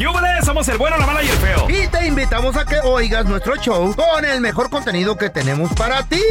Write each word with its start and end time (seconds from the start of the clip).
¡Yúbales! 0.00 0.46
Somos 0.46 0.66
el 0.68 0.78
bueno, 0.78 0.96
la 0.96 1.04
mala 1.04 1.22
y 1.22 1.28
el 1.28 1.36
feo. 1.36 1.66
Y 1.68 1.86
te 1.88 2.06
invitamos 2.06 2.56
a 2.56 2.64
que 2.64 2.78
oigas 2.78 3.26
nuestro 3.26 3.56
show 3.56 3.94
con 3.94 4.24
el 4.24 4.40
mejor 4.40 4.70
contenido 4.70 5.14
que 5.14 5.28
tenemos 5.28 5.70
para 5.74 6.02
ti. 6.04 6.22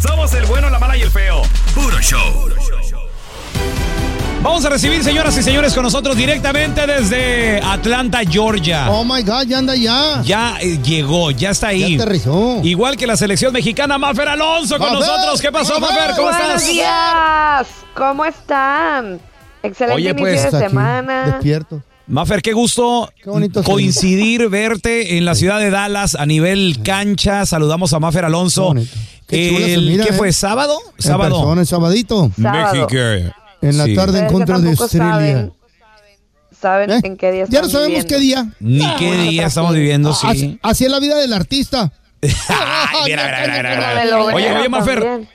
Somos 0.00 0.34
el 0.34 0.44
bueno, 0.46 0.68
la 0.70 0.80
mala 0.80 0.96
y 0.96 1.02
el 1.02 1.10
feo. 1.10 1.42
Puro 1.72 2.00
show. 2.00 2.48
Vamos 4.42 4.64
a 4.64 4.70
recibir, 4.70 5.04
señoras 5.04 5.38
y 5.38 5.42
señores, 5.44 5.72
con 5.72 5.84
nosotros 5.84 6.16
directamente 6.16 6.84
desde 6.84 7.60
Atlanta, 7.62 8.22
Georgia. 8.28 8.90
Oh 8.90 9.04
my 9.04 9.22
God, 9.22 9.46
ya 9.46 9.58
anda 9.58 9.76
ya. 9.76 10.20
Ya 10.24 10.56
eh, 10.60 10.80
llegó, 10.82 11.30
ya 11.30 11.50
está 11.50 11.68
ahí. 11.68 11.96
Ya 11.96 12.02
aterrizó. 12.02 12.58
Igual 12.64 12.96
que 12.96 13.06
la 13.06 13.16
selección 13.16 13.52
mexicana, 13.52 13.98
Mafer 13.98 14.30
Alonso 14.30 14.78
con 14.78 14.94
Mafer, 14.94 15.06
nosotros. 15.06 15.40
¿Qué 15.40 15.52
pasó, 15.52 15.78
Mafer? 15.78 15.96
Mafer? 15.96 16.16
¿Cómo 16.16 16.28
Buenos 16.28 16.48
estás? 16.56 16.66
días. 16.66 17.66
¿Cómo 17.94 18.24
están? 18.24 19.20
Excelente 19.62 19.94
Oye, 19.94 20.10
inicio 20.10 20.24
pues, 20.24 20.42
de 20.42 20.58
aquí, 20.58 20.68
semana. 20.68 21.26
Despierto. 21.26 21.82
Mafer, 22.12 22.42
qué 22.42 22.52
gusto 22.52 23.10
Qué 23.22 23.30
bonito 23.30 23.64
coincidir, 23.64 24.48
verte 24.50 25.16
en 25.16 25.24
la 25.24 25.34
ciudad 25.34 25.58
de 25.58 25.70
Dallas 25.70 26.14
a 26.14 26.26
nivel 26.26 26.80
cancha. 26.84 27.46
Saludamos 27.46 27.94
a 27.94 28.00
Mafer 28.00 28.26
Alonso. 28.26 28.74
Qué 29.26 29.72
El- 29.72 29.86
mira, 29.86 30.04
¿Qué 30.04 30.10
eh. 30.10 30.16
fue? 30.18 30.30
¿Sábado? 30.30 30.76
En 30.98 31.02
Sábado. 31.02 31.36
persona, 31.36 31.60
el 31.62 31.66
sabadito. 31.66 32.30
Sábado. 32.38 32.86
México. 32.90 33.34
En 33.62 33.78
la 33.78 33.84
Sí. 33.86 33.94
tarde 33.94 34.18
en 34.18 34.26
contra 34.26 34.58
de 34.58 34.68
Australia. 34.70 35.32
saben, 35.32 35.52
saben 36.60 36.90
¿Eh? 36.90 37.00
en 37.02 37.16
qué 37.16 37.32
día 37.32 37.46
Ya 37.48 37.62
no 37.62 37.68
sabemos 37.70 38.04
viviendo. 38.04 38.08
qué 38.14 38.20
día. 38.20 38.46
Ni 38.60 38.96
qué 38.96 39.16
día 39.30 39.46
estamos 39.46 39.74
viviendo, 39.74 40.10
Ah, 40.10 40.28
Así, 40.30 40.38
sí. 40.38 40.58
así 40.62 40.84
es 40.84 40.90
la 40.90 41.00
vida 41.00 41.16
del 41.16 41.32
artista. 41.32 41.92
Ay, 42.22 43.04
mira, 43.06 43.40
mira, 43.40 44.02
mira, 44.04 44.16
Oye, 44.34 44.52
oye, 44.52 44.68
Mafer, 44.68 45.00
también. 45.02 45.28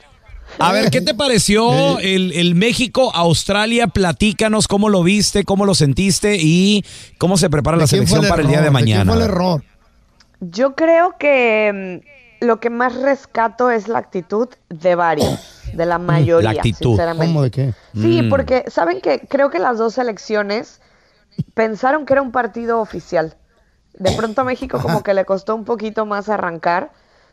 A 0.58 0.72
ver, 0.72 0.90
¿qué 0.90 1.00
te 1.00 1.14
pareció 1.14 1.98
el, 1.98 2.32
el 2.32 2.54
México-Australia? 2.54 3.86
Platícanos 3.88 4.68
cómo 4.68 4.88
lo 4.88 5.02
viste, 5.02 5.44
cómo 5.44 5.64
lo 5.64 5.74
sentiste 5.74 6.36
y 6.40 6.84
cómo 7.18 7.36
se 7.36 7.48
prepara 7.50 7.76
la 7.76 7.84
¿De 7.84 7.88
selección 7.88 8.26
para 8.28 8.42
el 8.42 8.48
día 8.48 8.60
de 8.62 8.70
mañana. 8.70 9.12
fue 9.12 9.22
el 9.22 9.28
error? 9.30 9.62
Yo 10.40 10.74
creo 10.74 11.16
que 11.18 12.00
mm, 12.40 12.44
lo 12.46 12.60
que 12.60 12.70
más 12.70 12.94
rescato 12.94 13.70
es 13.70 13.88
la 13.88 13.98
actitud 13.98 14.48
de 14.68 14.94
varios, 14.94 15.38
de 15.72 15.86
la 15.86 15.98
mayoría, 15.98 16.50
Mm, 16.50 16.54
La 16.54 16.60
actitud. 16.60 16.90
sinceramente. 16.90 17.26
¿Cómo 17.26 17.42
de 17.42 17.50
qué? 17.50 17.74
Sí, 17.94 18.22
Mm. 18.22 18.28
porque 18.30 18.64
saben 18.68 19.00
que 19.00 19.20
creo 19.28 19.50
que 19.50 19.58
las 19.58 19.78
dos 19.78 19.94
selecciones 19.94 20.80
pensaron 21.54 22.06
que 22.06 22.12
era 22.14 22.22
un 22.22 22.32
partido 22.32 22.80
oficial. 22.80 23.36
De 23.94 24.12
pronto 24.12 24.42
a 24.42 24.44
México 24.44 24.78
como 24.80 25.02
que 25.02 25.12
le 25.14 25.24
costó 25.24 25.54
un 25.56 25.64
poquito 25.64 26.06
más 26.06 26.28
arrancar. 26.28 26.92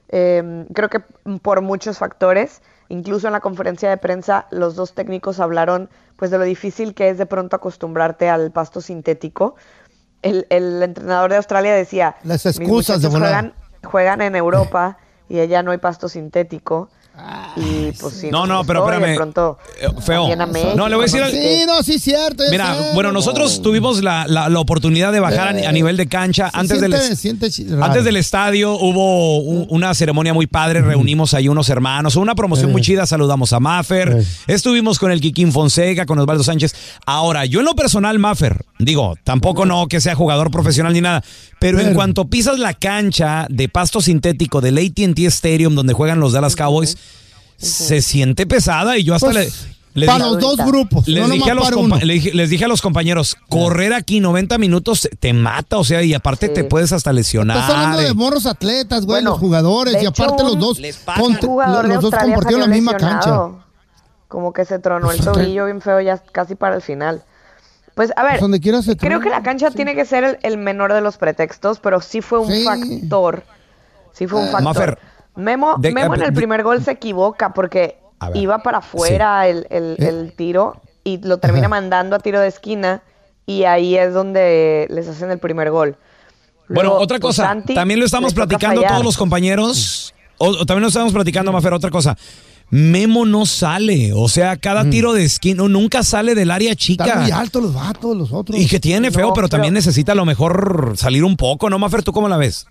eh, 0.09 0.65
creo 0.75 0.87
que 0.87 0.99
por 1.41 1.61
muchos 1.61 1.97
factores. 1.97 2.61
Incluso 2.89 3.27
en 3.27 3.33
la 3.33 3.39
conferencia 3.39 3.89
de 3.89 3.97
prensa 3.97 4.47
los 4.51 4.75
dos 4.75 4.93
técnicos 4.93 5.39
hablaron 5.39 5.89
pues 6.15 6.31
de 6.31 6.37
lo 6.37 6.43
difícil 6.43 6.93
que 6.93 7.09
es 7.09 7.17
de 7.17 7.25
pronto 7.25 7.55
acostumbrarte 7.55 8.29
al 8.29 8.51
pasto 8.51 8.79
sintético. 8.81 9.55
El, 10.21 10.45
el 10.49 10.81
entrenador 10.81 11.31
de 11.31 11.37
Australia 11.37 11.73
decía, 11.73 12.15
Las 12.23 12.45
"Mis 12.45 12.57
excusas 12.57 13.01
de 13.01 13.07
volar". 13.09 13.21
juegan, 13.29 13.53
juegan 13.83 14.21
en 14.21 14.35
Europa 14.35 14.97
y 15.29 15.39
allá 15.39 15.63
no 15.63 15.71
hay 15.71 15.77
pasto 15.77 16.09
sintético. 16.09 16.89
Y 17.57 17.91
pues 17.93 18.15
sí, 18.15 18.27
No, 18.29 18.39
nos 18.45 18.49
no, 18.49 18.63
pero 18.65 18.81
costó, 18.81 18.97
y 18.97 18.99
de 19.01 19.11
espérame. 19.13 19.15
pronto 19.33 19.57
Eh, 19.79 19.87
feo. 20.01 20.27
No, 20.75 20.89
le 20.89 20.95
voy 20.95 21.03
a 21.03 21.05
decir 21.07 21.21
al- 21.23 21.31
sé. 21.31 21.59
Sí, 21.59 21.65
no, 21.65 21.81
sí, 21.83 21.99
cierto. 21.99 22.43
Mira, 22.51 22.75
sé, 22.75 22.93
bueno, 22.93 23.09
no, 23.09 23.13
nosotros 23.13 23.57
no. 23.57 23.63
tuvimos 23.63 24.03
la, 24.03 24.25
la- 24.27 24.49
la 24.49 24.59
oportunidad 24.59 25.13
de 25.13 25.21
bajar 25.21 25.55
a, 25.55 25.69
a 25.69 25.71
nivel 25.71 25.95
de 25.95 26.07
cancha. 26.07 26.49
Antes 26.53 26.81
del, 26.81 26.93
siente- 27.15 27.49
antes 27.81 28.03
del 28.03 28.17
estadio 28.17 28.73
hubo 28.73 29.37
un- 29.39 29.65
una 29.69 29.93
ceremonia 29.93 30.33
muy 30.33 30.47
padre, 30.47 30.81
reunimos 30.81 31.33
ahí 31.33 31.47
unos 31.47 31.69
hermanos, 31.69 32.15
una 32.17 32.35
promoción 32.35 32.69
Eh. 32.69 32.73
muy 32.73 32.81
chida, 32.81 33.05
saludamos 33.05 33.53
a 33.53 33.59
Maffer, 33.61 34.17
Eh. 34.19 34.25
estuvimos 34.47 34.99
con 34.99 35.11
el 35.11 35.21
Kikín 35.21 35.51
Fonseca, 35.53 36.05
con 36.05 36.19
Osvaldo 36.19 36.43
Sánchez. 36.43 36.75
Ahora, 37.05 37.45
yo 37.45 37.59
en 37.59 37.65
lo 37.65 37.75
personal, 37.75 38.19
Maffer, 38.19 38.65
digo, 38.79 39.15
tampoco 39.23 39.65
no 39.65 39.87
que 39.87 40.01
sea 40.01 40.15
jugador 40.15 40.51
profesional 40.51 40.91
ni 40.93 40.99
nada, 41.01 41.23
pero, 41.59 41.77
en 41.79 41.85
Pero- 41.85 41.95
cuanto 41.95 42.25
pisas 42.25 42.59
la 42.59 42.73
cancha 42.73 43.47
de 43.49 43.69
pasto 43.69 44.01
sintético 44.01 44.59
del 44.59 44.77
AT&T 44.77 45.25
Stadium 45.27 45.75
donde 45.75 45.93
juegan 45.93 46.19
los 46.19 46.33
Dallas 46.33 46.55
Cowboys, 46.55 46.97
se 47.57 48.01
siente 48.01 48.45
pesada 48.45 48.97
y 48.97 49.03
yo 49.03 49.15
hasta 49.15 49.31
Pues, 49.31 49.67
le... 49.93 50.01
le 50.01 50.05
para 50.07 50.25
los 50.25 50.39
dos 50.39 50.57
grupos, 50.57 51.07
les, 51.07 51.21
no 51.27 51.33
dije 51.33 51.39
nomás 51.39 51.51
a 51.51 51.53
los 51.55 51.63
para 51.65 51.75
compa- 51.77 51.95
uno. 51.97 52.05
le 52.05 52.13
dije- 52.15 52.33
les 52.33 52.49
dije 52.49 52.65
a 52.65 52.67
los 52.67 52.81
compañeros, 52.81 53.37
correr 53.49 53.93
aquí 53.93 54.19
90 54.19 54.57
minutos 54.57 55.07
te 55.19 55.33
mata, 55.33 55.77
o 55.77 55.83
sea, 55.83 56.03
y 56.03 56.13
aparte 56.13 56.47
Sí. 56.47 56.53
te 56.53 56.63
puedes 56.65 56.91
hasta 56.91 57.13
lesionar. 57.13 57.57
Estás 57.57 57.71
hablando 57.71 58.01
eh. 58.01 58.05
de 58.05 58.13
morros 58.13 58.45
atletas, 58.45 59.05
güey, 59.05 59.17
Bueno, 59.21 59.29
los 59.31 59.39
jugadores. 59.39 60.01
Y 60.03 60.05
aparte 60.05 60.43
los 60.43 60.59
dos, 60.59 60.79
los 60.79 62.01
dos 62.01 62.13
compartieron 62.13 62.61
la 62.61 62.67
misma 62.67 62.91
lesionado. 62.93 63.21
cancha. 63.51 63.65
Como 64.27 64.51
que 64.53 64.65
se 64.65 64.79
tronó 64.79 65.11
el 65.11 65.17
Pues, 65.19 65.31
tobillo 65.33 65.65
bien 65.65 65.81
feo 65.81 66.01
ya 66.01 66.17
casi 66.17 66.55
para 66.55 66.75
el 66.75 66.81
final. 66.81 67.23
Pues 67.93 68.11
a 68.17 68.23
ver, 68.23 68.31
Pues, 68.31 68.41
donde 68.41 68.59
creo 68.59 69.21
que 69.21 69.29
la 69.29 69.41
cancha 69.41 69.69
sí. 69.69 69.75
tiene 69.77 69.95
que 69.95 70.03
ser 70.03 70.23
el, 70.25 70.37
el 70.41 70.57
menor 70.57 70.91
de 70.91 70.99
los 70.99 71.15
pretextos, 71.15 71.79
pero 71.79 72.01
sí 72.01 72.21
fue 72.21 72.39
un 72.39 72.51
Sí. 72.51 72.65
factor. 72.65 73.43
Sí 74.11 74.27
fue 74.27 74.39
un 74.41 74.47
factor. 74.47 74.63
Mafer, 74.63 74.99
Memo, 75.35 75.75
de- 75.79 75.91
Memo 75.91 76.15
en 76.15 76.21
el 76.21 76.27
de- 76.29 76.35
primer 76.35 76.63
gol 76.63 76.83
se 76.83 76.91
equivoca 76.91 77.53
porque 77.53 77.97
iba 78.33 78.59
para 78.63 78.77
afuera 78.79 79.47
el, 79.47 79.67
el- 79.69 79.95
Eh. 79.99 80.07
el 80.09 80.33
tiro 80.35 80.81
y 81.03 81.17
lo 81.19 81.37
termina 81.37 81.67
Ajá. 81.67 81.69
mandando 81.69 82.15
a 82.15 82.19
tiro 82.19 82.39
de 82.39 82.47
esquina 82.47 83.01
y 83.45 83.63
ahí 83.65 83.95
es 83.97 84.13
donde 84.13 84.87
les 84.89 85.07
hacen 85.07 85.29
el 85.31 85.37
primer 85.39 85.69
gol. 85.71 85.97
Bueno, 86.67 86.89
Luego, 86.89 87.03
otra 87.03 87.19
cosa, 87.19 87.43
Santi 87.43 87.75
también 87.75 87.99
lo 87.99 88.05
estamos 88.07 88.33
platicando 88.33 88.81
todos 88.81 89.03
los 89.03 89.17
compañeros, 89.17 90.13
o, 90.39 90.47
o 90.47 90.65
también 90.65 90.81
lo 90.81 90.87
estamos 90.87 91.13
platicando, 91.13 91.51
Mafer, 91.51 91.73
otra 91.73 91.91
cosa. 91.91 92.17
Memo 92.71 93.25
no 93.27 93.45
sale, 93.45 94.11
o 94.15 94.27
sea, 94.27 94.57
cada 94.57 94.89
tiro 94.89 95.13
de 95.13 95.23
esquina 95.23 95.67
nunca 95.67 96.01
sale 96.01 96.33
del 96.33 96.49
área 96.49 96.71
Están 96.71 97.19
muy 97.19 97.25
chica. 97.27 97.39
altos 97.39 97.61
los 97.61 97.73
vatos, 97.75 98.17
los 98.17 98.31
otros. 98.33 98.59
Y 98.59 98.67
que 98.67 98.79
tiene 98.79 99.11
feo, 99.11 99.27
No, 99.27 99.33
pero 99.33 99.47
también 99.47 99.73
pero- 99.73 99.77
necesita 99.79 100.13
a 100.13 100.15
lo 100.15 100.25
mejor 100.25 100.93
salir 100.97 101.23
un 101.23 101.37
poco, 101.37 101.69
¿no, 101.69 101.77
Mafer? 101.77 102.01
¿Tú 102.01 102.11
cómo 102.11 102.27
la 102.27 102.37
ves? 102.37 102.65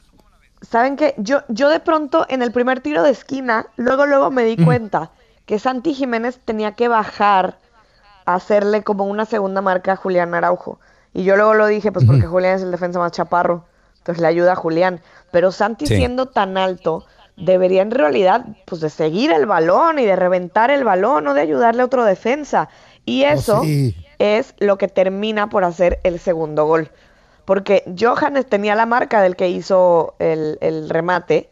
¿Saben 0.68 0.96
qué? 0.96 1.14
Yo, 1.18 1.42
yo 1.48 1.68
de 1.68 1.80
pronto 1.80 2.26
en 2.28 2.42
el 2.42 2.52
primer 2.52 2.80
tiro 2.80 3.02
de 3.02 3.10
esquina, 3.10 3.66
luego 3.76 4.06
luego 4.06 4.30
me 4.30 4.44
di 4.44 4.56
cuenta 4.56 5.10
que 5.46 5.58
Santi 5.58 5.94
Jiménez 5.94 6.40
tenía 6.44 6.72
que 6.72 6.88
bajar 6.88 7.58
a 8.24 8.34
hacerle 8.34 8.82
como 8.82 9.04
una 9.04 9.26
segunda 9.26 9.60
marca 9.60 9.92
a 9.92 9.96
Julián 9.96 10.34
Araujo. 10.34 10.78
Y 11.12 11.24
yo 11.24 11.36
luego 11.36 11.54
lo 11.54 11.66
dije, 11.66 11.92
pues 11.92 12.04
porque 12.04 12.26
Julián 12.26 12.56
es 12.56 12.62
el 12.62 12.70
defensa 12.70 12.98
más 12.98 13.12
chaparro, 13.12 13.66
entonces 13.98 14.20
le 14.20 14.26
ayuda 14.28 14.52
a 14.52 14.56
Julián. 14.56 15.00
Pero 15.30 15.52
Santi 15.52 15.86
Sí. 15.86 15.96
siendo 15.96 16.26
tan 16.26 16.56
alto, 16.56 17.04
debería 17.36 17.82
en 17.82 17.90
realidad 17.90 18.44
pues 18.64 18.80
de 18.80 18.90
seguir 18.90 19.32
el 19.32 19.46
balón 19.46 19.98
y 19.98 20.06
de 20.06 20.16
reventar 20.16 20.70
el 20.70 20.84
balón, 20.84 21.24
no 21.24 21.34
de 21.34 21.42
ayudarle 21.42 21.82
a 21.82 21.84
otro 21.84 22.04
defensa. 22.04 22.68
Y 23.04 23.24
eso 23.24 23.62
sí. 23.62 23.94
es 24.18 24.54
lo 24.58 24.78
que 24.78 24.88
termina 24.88 25.48
por 25.48 25.64
hacer 25.64 26.00
el 26.04 26.18
segundo 26.18 26.64
gol. 26.64 26.90
Porque 27.44 27.84
Johannes 27.98 28.46
tenía 28.46 28.74
la 28.74 28.86
marca 28.86 29.20
del 29.22 29.36
que 29.36 29.48
hizo 29.48 30.14
el, 30.18 30.58
el 30.60 30.88
remate. 30.88 31.50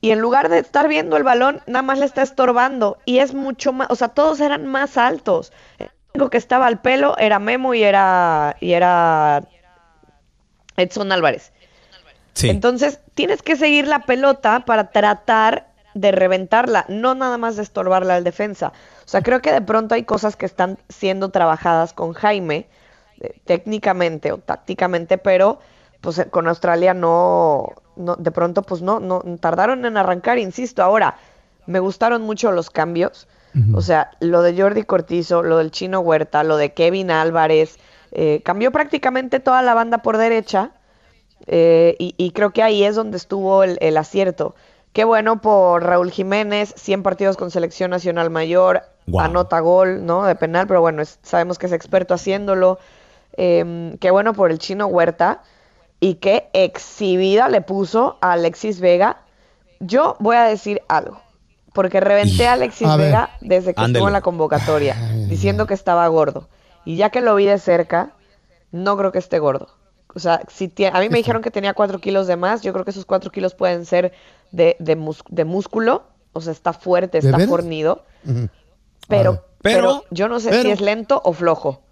Y 0.00 0.10
en 0.10 0.20
lugar 0.20 0.48
de 0.48 0.58
estar 0.58 0.88
viendo 0.88 1.16
el 1.16 1.22
balón, 1.22 1.60
nada 1.66 1.82
más 1.82 1.98
le 1.98 2.04
está 2.04 2.22
estorbando. 2.22 2.98
Y 3.04 3.18
es 3.18 3.34
mucho 3.34 3.72
más, 3.72 3.88
o 3.90 3.96
sea, 3.96 4.08
todos 4.08 4.40
eran 4.40 4.66
más 4.66 4.96
altos. 4.96 5.52
El 5.78 5.90
único 6.14 6.30
que 6.30 6.38
estaba 6.38 6.66
al 6.66 6.80
pelo 6.80 7.16
era 7.18 7.38
Memo 7.38 7.74
y 7.74 7.82
era, 7.82 8.56
y 8.60 8.72
era 8.72 9.42
Edson 10.76 11.12
Álvarez. 11.12 11.52
Sí. 12.34 12.50
Entonces, 12.50 13.00
tienes 13.14 13.42
que 13.42 13.56
seguir 13.56 13.88
la 13.88 14.00
pelota 14.00 14.60
para 14.66 14.90
tratar 14.90 15.66
de 15.96 16.12
reventarla, 16.12 16.84
no 16.88 17.14
nada 17.14 17.38
más 17.38 17.56
de 17.56 17.62
estorbarla 17.62 18.16
al 18.16 18.24
defensa. 18.24 18.72
O 19.04 19.08
sea, 19.08 19.22
creo 19.22 19.40
que 19.40 19.50
de 19.50 19.62
pronto 19.62 19.94
hay 19.94 20.04
cosas 20.04 20.36
que 20.36 20.44
están 20.44 20.78
siendo 20.90 21.30
trabajadas 21.30 21.94
con 21.94 22.12
Jaime, 22.12 22.68
eh, 23.20 23.40
técnicamente 23.44 24.32
o 24.32 24.38
tácticamente, 24.38 25.18
pero 25.18 25.58
pues 26.00 26.18
eh, 26.18 26.28
con 26.30 26.46
Australia 26.48 26.94
no, 26.94 27.68
no, 27.96 28.16
de 28.16 28.30
pronto 28.30 28.62
pues 28.62 28.82
no, 28.82 29.00
no, 29.00 29.22
tardaron 29.40 29.84
en 29.84 29.96
arrancar, 29.96 30.38
insisto. 30.38 30.82
Ahora, 30.82 31.16
me 31.66 31.78
gustaron 31.80 32.22
mucho 32.22 32.52
los 32.52 32.70
cambios. 32.70 33.28
O 33.74 33.80
sea, 33.80 34.10
lo 34.20 34.42
de 34.42 34.54
Jordi 34.60 34.82
Cortizo, 34.82 35.42
lo 35.42 35.56
del 35.56 35.70
Chino 35.70 36.00
Huerta, 36.00 36.44
lo 36.44 36.58
de 36.58 36.74
Kevin 36.74 37.10
Álvarez, 37.10 37.78
eh, 38.12 38.42
cambió 38.44 38.70
prácticamente 38.70 39.40
toda 39.40 39.62
la 39.62 39.72
banda 39.72 39.98
por 40.02 40.18
derecha. 40.18 40.72
Eh, 41.46 41.96
y, 41.98 42.14
y 42.18 42.32
creo 42.32 42.50
que 42.50 42.62
ahí 42.62 42.84
es 42.84 42.96
donde 42.96 43.16
estuvo 43.16 43.62
el, 43.62 43.78
el 43.80 43.96
acierto. 43.96 44.54
Qué 44.92 45.04
bueno 45.04 45.40
por 45.40 45.82
Raúl 45.84 46.10
Jiménez, 46.10 46.74
100 46.76 47.02
partidos 47.02 47.36
con 47.36 47.50
selección 47.50 47.90
nacional 47.90 48.30
mayor, 48.30 48.82
anota 49.24 49.60
gol, 49.60 50.04
¿no? 50.06 50.24
De 50.24 50.34
penal, 50.34 50.66
pero 50.66 50.80
bueno, 50.80 51.02
es- 51.02 51.18
sabemos 51.22 51.58
que 51.58 51.66
es 51.66 51.72
experto 51.72 52.14
haciéndolo. 52.14 52.78
Eh, 53.36 53.96
qué 54.00 54.10
bueno 54.10 54.32
por 54.32 54.50
el 54.50 54.58
chino 54.58 54.86
Huerta 54.86 55.42
y 56.00 56.14
qué 56.14 56.48
exhibida 56.52 57.48
le 57.48 57.60
puso 57.60 58.18
a 58.20 58.32
Alexis 58.32 58.80
Vega. 58.80 59.18
Yo 59.80 60.16
voy 60.20 60.36
a 60.36 60.44
decir 60.44 60.80
algo, 60.88 61.20
porque 61.74 62.00
reventé 62.00 62.46
a 62.48 62.54
Alexis 62.54 62.86
A 62.88 62.96
ver. 62.96 63.06
Vega 63.06 63.30
desde 63.40 63.74
que 63.74 63.80
estuvo 63.98 64.06
en 64.08 64.12
la 64.14 64.20
convocatoria, 64.22 64.94
diciendo 65.28 65.66
que 65.66 65.74
estaba 65.74 66.06
gordo. 66.08 66.48
Y 66.84 66.96
ya 66.96 67.10
que 67.10 67.20
lo 67.20 67.34
vi 67.34 67.46
de 67.46 67.58
cerca, 67.58 68.12
no 68.72 68.96
creo 68.96 69.12
que 69.12 69.18
esté 69.18 69.38
gordo. 69.38 69.68
O 70.14 70.18
sea, 70.18 70.40
si 70.48 70.72
a 70.90 70.98
mí 71.00 71.08
me 71.10 71.18
dijeron 71.18 71.42
que 71.42 71.50
tenía 71.50 71.74
cuatro 71.74 71.98
kilos 72.00 72.26
de 72.26 72.36
más, 72.36 72.62
yo 72.62 72.72
creo 72.72 72.84
que 72.86 72.90
esos 72.90 73.04
cuatro 73.04 73.30
kilos 73.30 73.54
pueden 73.54 73.84
ser 73.84 74.12
de, 74.50 74.76
de, 74.78 74.96
mus- 74.96 75.22
de 75.28 75.44
músculo, 75.44 76.04
o 76.32 76.40
sea, 76.40 76.52
está 76.52 76.72
fuerte, 76.72 77.20
¿De 77.20 77.26
está 77.28 77.36
fornido, 77.50 78.04
pero. 78.24 78.42
Pero- 79.08 79.42
pero 79.62 80.04
yo 80.10 80.28
no 80.28 80.38
sé 80.40 80.50
si 80.62 80.70
es 80.70 80.80
lento 80.80 81.20
o 81.24 81.32
flojo. 81.32 81.82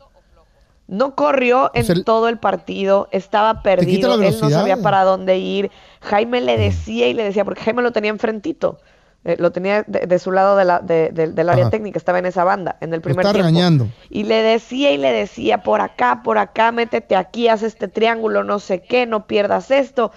No 0.87 1.15
corrió 1.15 1.71
en 1.75 2.05
todo 2.05 2.29
el 2.29 2.39
partido, 2.39 3.09
estaba 3.11 3.63
perdido, 3.63 4.21
él 4.23 4.37
no 4.41 4.51
sabía 4.51 4.77
para 4.77 5.03
dónde 5.05 5.39
ir. 5.39 5.71
Jaime 6.03 6.41
le 6.43 6.59
decía 6.59 7.09
y 7.09 7.15
le 7.15 7.25
decía, 7.25 7.45
porque 7.45 7.63
Jaime 7.63 7.81
lo 7.83 7.93
tenía 7.93 8.11
enfrentito, 8.11 8.79
eh, 9.25 9.37
lo 9.39 9.51
tenía 9.51 9.83
de, 9.87 10.01
de 10.07 10.19
su 10.19 10.31
lado 10.31 10.57
de 10.57 10.67
la- 10.67 10.81
de- 10.81 11.09
de- 11.11 11.29
del 11.29 11.49
área 11.49 11.65
Ajá. 11.65 11.71
técnica, 11.71 11.97
estaba 11.99 12.19
en 12.19 12.27
esa 12.27 12.45
banda, 12.45 12.77
en 12.83 12.93
el 12.93 13.01
primer 13.01 13.21
está 13.25 13.33
tiempo. 13.33 13.49
regañando. 13.49 13.89
Y 14.11 14.25
le 14.25 14.43
decía 14.43 14.91
y 14.91 14.99
le 14.99 15.11
decía, 15.11 15.63
por 15.63 15.81
acá, 15.81 16.21
por 16.23 16.37
acá, 16.37 16.71
métete 16.71 17.17
aquí, 17.17 17.49
haz 17.49 17.63
este 17.63 17.89
triángulo, 17.89 18.45
no 18.45 18.59
sé 18.59 18.83
qué, 18.83 19.07
no 19.07 19.27
pierdas 19.27 19.71
esto. 19.71 20.13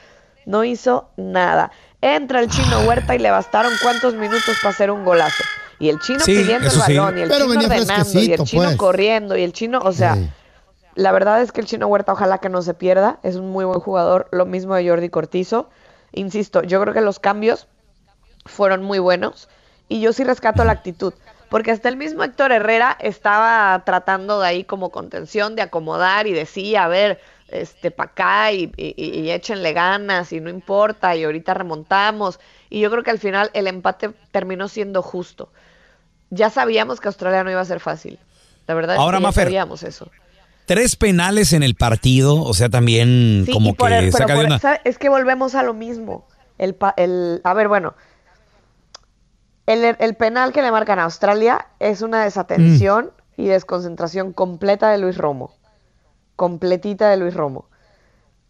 No 0.46 0.64
hizo 0.66 1.10
nada. 1.16 1.72
Entra 2.02 2.42
el 2.42 2.50
chino 2.50 2.82
Huerta 2.82 3.16
y 3.16 3.20
le 3.20 3.32
bastaron 3.32 3.72
cuántos 3.82 4.14
minutos 4.16 4.56
para 4.62 4.74
hacer 4.74 4.92
un 4.92 5.06
golazo. 5.06 5.44
Y 5.80 5.88
el 5.90 6.00
chino 6.00 6.20
Sí, 6.20 6.36
pidiendo 6.36 6.66
el 6.68 6.72
sí. 6.72 6.80
balón, 6.98 7.18
y 7.18 7.22
el 7.22 7.30
Pero 7.30 7.46
chino 7.48 7.60
ordenando, 7.64 8.20
y 8.22 8.32
el 8.34 8.44
chino 8.44 8.64
pues. 8.64 8.76
corriendo, 8.76 9.38
y 9.38 9.44
el 9.44 9.54
chino, 9.54 9.80
o 9.84 9.92
sea, 9.94 10.16
Sí. 10.16 10.30
La 10.98 11.12
verdad 11.12 11.42
es 11.42 11.52
que 11.52 11.62
el 11.62 11.68
chino 11.68 11.88
Huerta 11.88 12.12
ojalá 12.12 12.40
que 12.40 12.50
no 12.50 12.62
se 12.64 12.74
pierda, 12.74 13.20
es 13.22 13.36
un 13.36 13.52
muy 13.52 13.66
buen 13.66 13.80
jugador, 13.80 14.28
lo 14.32 14.46
mismo 14.46 14.74
de 14.76 14.90
Jordi 14.90 15.10
Cortizo. 15.10 15.70
Insisto, 16.12 16.64
yo 16.64 16.82
creo 16.82 16.94
que 16.94 17.02
los 17.02 17.20
cambios 17.20 17.68
fueron 18.46 18.84
muy 18.84 18.98
buenos 18.98 19.48
y 19.88 20.02
yo 20.02 20.12
sí 20.12 20.24
rescato 20.24 20.64
la 20.66 20.72
actitud, 20.72 21.14
porque 21.50 21.70
hasta 21.72 21.88
el 21.88 21.98
mismo 21.98 22.24
Héctor 22.24 22.52
Herrera 22.52 22.98
estaba 23.00 23.80
tratando 23.86 24.40
de 24.40 24.48
ahí 24.48 24.64
como 24.64 24.90
contención, 24.90 25.56
de 25.56 25.62
acomodar 25.62 26.26
y 26.26 26.34
decía, 26.34 26.86
a 26.86 26.88
ver, 26.88 27.20
este, 27.50 27.92
pa' 27.92 28.06
acá 28.06 28.52
y, 28.52 28.72
y- 28.76 28.96
y- 28.98 29.32
échenle 29.32 29.74
ganas 29.74 30.34
y 30.34 30.42
no 30.42 30.50
importa 30.50 31.16
y 31.16 31.24
ahorita 31.24 31.54
remontamos. 31.54 32.40
Y 32.70 32.80
yo 32.80 32.90
creo 32.90 33.04
que 33.04 33.12
al 33.12 33.20
final 33.20 33.52
el 33.54 33.68
empate 33.68 34.10
terminó 34.32 34.68
siendo 34.68 35.02
justo. 35.04 35.50
Ya 36.32 36.50
sabíamos 36.50 37.00
que 37.00 37.08
Australia 37.08 37.44
no 37.44 37.52
iba 37.52 37.62
a 37.62 37.66
ser 37.66 37.80
fácil. 37.80 38.20
La 38.66 38.74
verdad 38.74 38.98
Ahora, 38.98 39.18
es 39.18 39.22
que 39.22 39.28
ya 39.28 39.44
sabíamos 39.44 39.84
eso. 39.84 40.10
Tres 40.68 40.96
penales 40.96 41.54
en 41.54 41.64
el 41.64 41.74
partido, 41.76 42.36
o 42.44 42.54
sea, 42.54 42.70
también 42.70 43.44
Sí, 43.48 43.52
como 43.52 43.74
que 43.76 43.98
el- 43.98 44.12
saca 44.12 44.36
de 44.36 44.46
una... 44.46 44.60
Es 44.84 44.98
que 45.00 45.10
volvemos 45.10 45.56
a 45.56 45.64
lo 45.64 45.74
mismo. 45.74 46.28
El, 46.60 46.78
el, 46.98 47.42
a 47.44 47.54
ver, 47.56 47.68
bueno. 47.70 47.96
El, 49.66 49.96
el 50.00 50.16
penal 50.16 50.54
que 50.54 50.62
le 50.62 50.72
marcan 50.72 51.00
a 51.00 51.04
Australia 51.04 51.68
es 51.80 52.02
una 52.02 52.24
desatención 52.24 53.12
Mm. 53.38 53.42
y 53.42 53.46
desconcentración 53.48 54.34
completa 54.34 54.90
de 54.92 54.98
Luis 54.98 55.18
Romo. 55.18 55.54
Completita 56.36 57.10
de 57.10 57.18
Luis 57.18 57.34
Romo. 57.34 57.70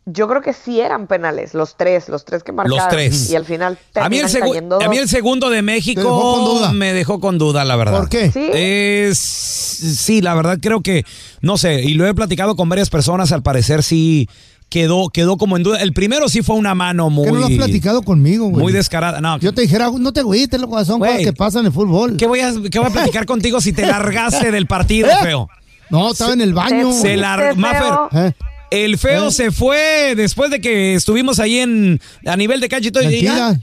Yo 0.09 0.27
creo 0.29 0.41
que 0.41 0.53
sí 0.53 0.79
eran 0.79 1.05
penales, 1.07 1.53
los 1.53 1.75
tres, 1.75 2.07
los 2.07 2.23
tres 2.23 2.41
que 2.41 2.53
marcaron. 2.53 2.77
Los 2.79 2.87
tres. 2.87 3.29
Y 3.29 3.35
al 3.35 3.43
final 3.43 3.77
A 3.95 4.07
mí, 4.07 4.19
el 4.19 4.31
cayendo 4.31 4.81
a 4.81 4.87
mí 4.87 4.97
el 4.97 5.09
segundo 5.09 5.49
de 5.49 5.57
dejó 5.57 5.65
México 5.65 6.01
duda. 6.01 6.71
me 6.71 6.93
dejó 6.93 7.19
con 7.19 7.37
duda, 7.37 7.65
la 7.65 7.75
verdad. 7.75 7.99
¿Por 7.99 8.07
qué? 8.09 8.31
Sí. 8.31 8.49
Es, 8.53 9.17
sí, 9.19 10.21
la 10.21 10.33
verdad 10.33 10.59
creo 10.61 10.81
que, 10.81 11.03
no 11.41 11.57
sé, 11.57 11.81
y 11.83 11.93
lo 11.95 12.07
he 12.07 12.13
platicado 12.13 12.55
con 12.55 12.69
varias 12.69 12.89
personas, 12.89 13.33
al 13.33 13.43
parecer 13.43 13.83
sí 13.83 14.29
quedó, 14.69 15.09
quedó 15.09 15.35
como 15.35 15.57
en 15.57 15.63
duda. 15.63 15.81
El 15.81 15.91
primero 15.91 16.29
sí 16.29 16.41
fue 16.41 16.55
una 16.55 16.73
mano 16.73 17.09
muy... 17.09 17.25
¿Qué 17.25 17.31
no 17.33 17.39
lo 17.39 17.45
has 17.47 17.51
platicado 17.51 18.01
conmigo, 18.01 18.47
güey? 18.47 18.63
Muy 18.63 18.71
descarada. 18.73 19.19
No, 19.19 19.37
Yo 19.39 19.53
te 19.53 19.61
dijera, 19.61 19.89
no 19.97 20.13
te 20.13 20.21
agüites, 20.21 20.59
loco, 20.59 20.83
son 20.85 20.99
cosas 20.99 21.17
que 21.17 21.33
pasan 21.33 21.61
en 21.61 21.65
el 21.67 21.71
fútbol. 21.73 22.15
¿qué, 22.17 22.27
voy 22.27 22.39
a, 22.39 22.53
¿Qué 22.71 22.79
voy 22.79 22.87
a 22.87 22.91
platicar 22.91 23.25
contigo 23.27 23.59
si 23.59 23.73
te 23.73 23.85
largaste 23.85 24.51
del 24.51 24.67
partido, 24.67 25.09
¿Eh? 25.09 25.15
feo? 25.21 25.49
No, 25.89 26.11
estaba 26.11 26.33
en 26.33 26.41
el 26.41 26.53
baño. 26.53 26.91
Se 26.93 27.01
Se 27.01 27.17
lar- 27.17 27.53
Fuiste 27.53 27.61
Mafer, 27.61 27.81
feo. 27.81 28.09
Eh, 28.25 28.33
el 28.71 28.97
feo 28.97 29.27
¿Eh? 29.27 29.31
se 29.31 29.51
fue 29.51 30.13
después 30.15 30.51
de 30.51 30.61
que 30.61 30.95
estuvimos 30.95 31.39
ahí 31.39 31.59
en 31.59 32.01
a 32.25 32.35
nivel 32.35 32.59
de 32.59 32.69
cancha 32.69 32.87
y 32.89 32.91
todo. 32.91 33.03
y 33.03 33.07
Mentira. 33.07 33.35
ya. 33.35 33.59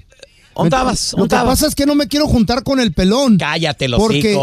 ¿Dónde 0.57 0.69
estabas? 0.69 1.13
Lo 1.15 1.19
¿Dónde 1.27 1.37
que 1.37 1.43
pasa 1.43 1.67
es 1.67 1.75
que 1.75 1.85
no 1.85 1.97
me 1.97 2.07
quiero 2.07 2.29
juntar 2.29 2.63
con 2.63 2.79
el 2.79 2.93
pelón. 2.93 3.39
Cállate, 3.39 3.89
los 3.89 3.99
Porque 3.99 4.39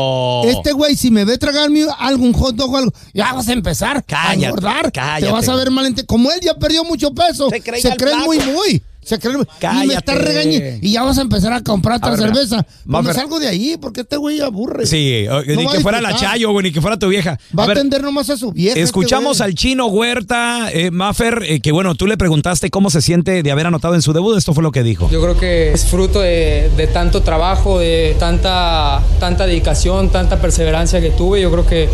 este 0.45 0.73
güey, 0.73 0.95
si 0.97 1.09
me 1.09 1.23
ve 1.23 1.37
tragarme 1.37 1.85
algún 1.99 2.33
hot 2.33 2.55
dog 2.55 2.73
o 2.73 2.77
algo, 2.77 2.93
ya 3.13 3.31
vas 3.31 3.47
a 3.47 3.53
empezar 3.53 4.03
Cállate, 4.05 4.45
a 4.45 4.49
engordar. 4.49 4.91
cállate. 4.91 5.25
Te 5.27 5.31
vas 5.31 5.47
a 5.47 5.55
ver 5.55 5.71
mal. 5.71 5.95
Como 6.05 6.29
él 6.31 6.39
ya 6.41 6.53
perdió 6.55 6.83
mucho 6.83 7.13
peso, 7.13 7.49
Se 7.49 7.61
cree 7.61 7.81
se 7.81 7.95
cree 7.95 8.15
muy, 8.17 8.39
muy. 8.39 8.81
Se 9.03 9.17
cree, 9.17 9.33
y 9.33 9.87
me 9.87 9.93
está 9.95 10.13
regañando. 10.13 10.77
Y 10.81 10.91
ya 10.91 11.01
vas 11.03 11.17
a 11.17 11.21
empezar 11.21 11.51
a 11.53 11.61
comprar 11.61 11.97
otra 11.97 12.09
A 12.09 12.11
ver, 12.11 12.19
mira, 12.19 12.33
cerveza. 12.35 12.65
Pues 12.85 13.03
me 13.03 13.13
salgo 13.13 13.39
de 13.39 13.47
ahí 13.47 13.75
porque 13.81 14.01
este 14.01 14.15
güey 14.17 14.39
aburre. 14.41 14.85
Sí, 14.85 15.25
No 15.27 15.41
ni 15.43 15.67
que 15.67 15.79
fuera 15.79 15.99
la. 16.01 16.15
Chayo, 16.15 16.51
güey, 16.51 16.65
ni 16.65 16.71
que 16.71 16.81
fuera 16.81 16.97
tu 16.99 17.07
vieja. 17.07 17.39
Va 17.57 17.63
A 17.63 17.65
a, 17.65 17.67
ver, 17.69 17.77
atender 17.79 18.03
nomás 18.03 18.29
a 18.29 18.37
su 18.37 18.51
vieja. 18.51 18.69
este 18.73 18.81
escuchamos 18.83 19.41
al 19.41 19.55
chino 19.55 19.87
Huerta, 19.87 20.71
eh, 20.71 20.91
Maffer, 20.91 21.43
eh, 21.47 21.61
que 21.61 21.71
bueno, 21.71 21.95
tú 21.95 22.05
le 22.05 22.15
preguntaste 22.15 22.69
cómo 22.69 22.89
se 22.91 23.01
siente 23.01 23.41
de 23.41 23.51
haber 23.51 23.65
anotado 23.67 23.95
en 23.95 24.01
su 24.03 24.13
debut. 24.13 24.37
Esto 24.37 24.53
fue 24.53 24.61
lo 24.61 24.71
que 24.71 24.83
dijo. 24.83 25.09
Yo 25.09 25.21
creo 25.21 25.37
que 25.37 25.71
es 25.73 25.85
fruto 25.85 26.19
de, 26.21 26.69
de 26.77 26.87
tanto 26.87 27.21
trabajo, 27.21 27.79
de 27.79 28.15
tanta, 28.19 29.01
tanta 29.19 29.47
dedicación, 29.47 30.09
tanta 30.11 30.39
perseverancia 30.39 31.01
que 31.01 31.09
tuve. 31.09 31.41
Yo 31.41 31.51
creo 31.51 31.65
que, 31.65 31.89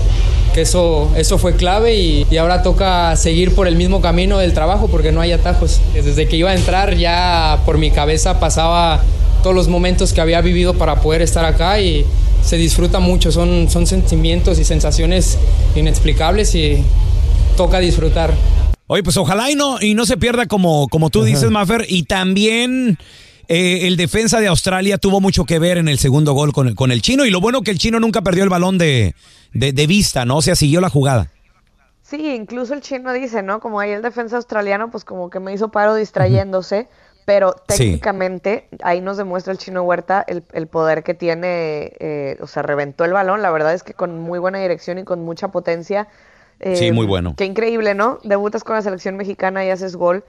que 0.57 0.63
eso, 0.63 1.07
eso 1.15 1.37
fue 1.37 1.55
clave 1.55 1.93
y, 1.93 2.25
y 2.31 2.37
ahora 2.37 2.63
toca 2.63 3.15
seguir 3.15 3.53
por 3.53 3.67
el 3.67 3.75
mismo 3.75 4.01
camino 4.01 4.39
del 4.39 4.53
trabajo 4.53 4.87
porque 4.87 5.11
no 5.11 5.21
hay 5.21 5.31
atajos. 5.31 5.79
Desde 5.93 6.27
que 6.27 6.35
iba 6.35 6.49
a 6.49 6.55
entrar 6.55 6.95
ya 6.95 7.61
por 7.63 7.77
mi 7.77 7.91
cabeza 7.91 8.39
pasaba 8.39 9.03
todos 9.43 9.55
los 9.55 9.67
momentos 9.67 10.13
que 10.13 10.19
había 10.19 10.41
vivido 10.41 10.73
para 10.73 10.99
poder 10.99 11.21
estar 11.21 11.45
acá 11.45 11.79
y 11.79 12.07
se 12.43 12.57
disfruta 12.57 12.99
mucho. 12.99 13.31
Son, 13.31 13.69
son 13.69 13.85
sentimientos 13.85 14.57
y 14.57 14.63
sensaciones 14.63 15.37
inexplicables 15.75 16.55
y 16.55 16.83
toca 17.55 17.77
disfrutar. 17.77 18.33
Oye, 18.87 19.03
pues 19.03 19.15
ojalá 19.17 19.51
y 19.51 19.53
no, 19.53 19.79
y 19.79 19.93
no 19.93 20.07
se 20.07 20.17
pierda 20.17 20.47
como, 20.47 20.87
como 20.87 21.11
tú 21.11 21.23
dices, 21.23 21.51
Maffer. 21.51 21.85
Y 21.87 22.05
también 22.05 22.97
eh, 23.47 23.87
el 23.87 23.97
defensa 23.97 24.39
de 24.39 24.47
Australia 24.47 24.97
tuvo 24.97 25.21
mucho 25.21 25.45
que 25.45 25.59
ver 25.59 25.77
en 25.77 25.87
el 25.87 25.99
segundo 25.99 26.33
gol 26.33 26.51
con 26.53 26.67
el, 26.67 26.75
con 26.75 26.91
el 26.91 27.01
chino. 27.01 27.25
Y 27.25 27.29
lo 27.31 27.41
bueno 27.41 27.61
que 27.61 27.71
el 27.71 27.77
chino 27.77 27.99
nunca 27.99 28.21
perdió 28.21 28.43
el 28.43 28.49
balón 28.49 28.77
de, 28.77 29.15
de, 29.53 29.73
de 29.73 29.87
vista, 29.87 30.25
¿no? 30.25 30.37
O 30.37 30.41
sea, 30.41 30.55
siguió 30.55 30.81
la 30.81 30.89
jugada. 30.89 31.31
Sí, 32.01 32.33
incluso 32.35 32.73
el 32.73 32.81
chino 32.81 33.11
dice, 33.13 33.43
¿no? 33.43 33.59
Como 33.59 33.79
ahí 33.79 33.91
el 33.91 34.01
defensa 34.01 34.37
australiano, 34.37 34.89
pues 34.91 35.03
como 35.03 35.29
que 35.29 35.39
me 35.39 35.53
hizo 35.53 35.69
paro 35.69 35.93
distrayéndose, 35.95 36.87
pero 37.25 37.55
Sí. 37.67 37.77
técnicamente 37.77 38.69
ahí 38.81 39.01
nos 39.01 39.17
demuestra 39.17 39.51
el 39.51 39.59
chino 39.59 39.83
Huerta 39.83 40.23
el, 40.25 40.43
el 40.53 40.67
poder 40.67 41.03
que 41.03 41.13
tiene, 41.13 41.91
eh, 41.99 42.37
o 42.39 42.47
sea, 42.47 42.63
reventó 42.63 43.03
el 43.03 43.11
balón, 43.11 43.41
la 43.41 43.51
verdad 43.51 43.73
es 43.73 43.83
que 43.83 43.93
con 43.93 44.17
muy 44.19 44.39
buena 44.39 44.59
dirección 44.59 44.99
y 44.99 45.03
con 45.03 45.25
mucha 45.25 45.49
potencia. 45.49 46.07
Sí, 46.75 46.91
muy 46.91 47.05
bueno. 47.05 47.35
Qué 47.37 47.45
increíble, 47.45 47.93
¿no? 47.93 48.19
Debutas 48.23 48.63
con 48.63 48.75
la 48.75 48.81
selección 48.81 49.15
mexicana 49.15 49.63
y 49.65 49.69
haces 49.69 49.95
gol. 49.95 50.23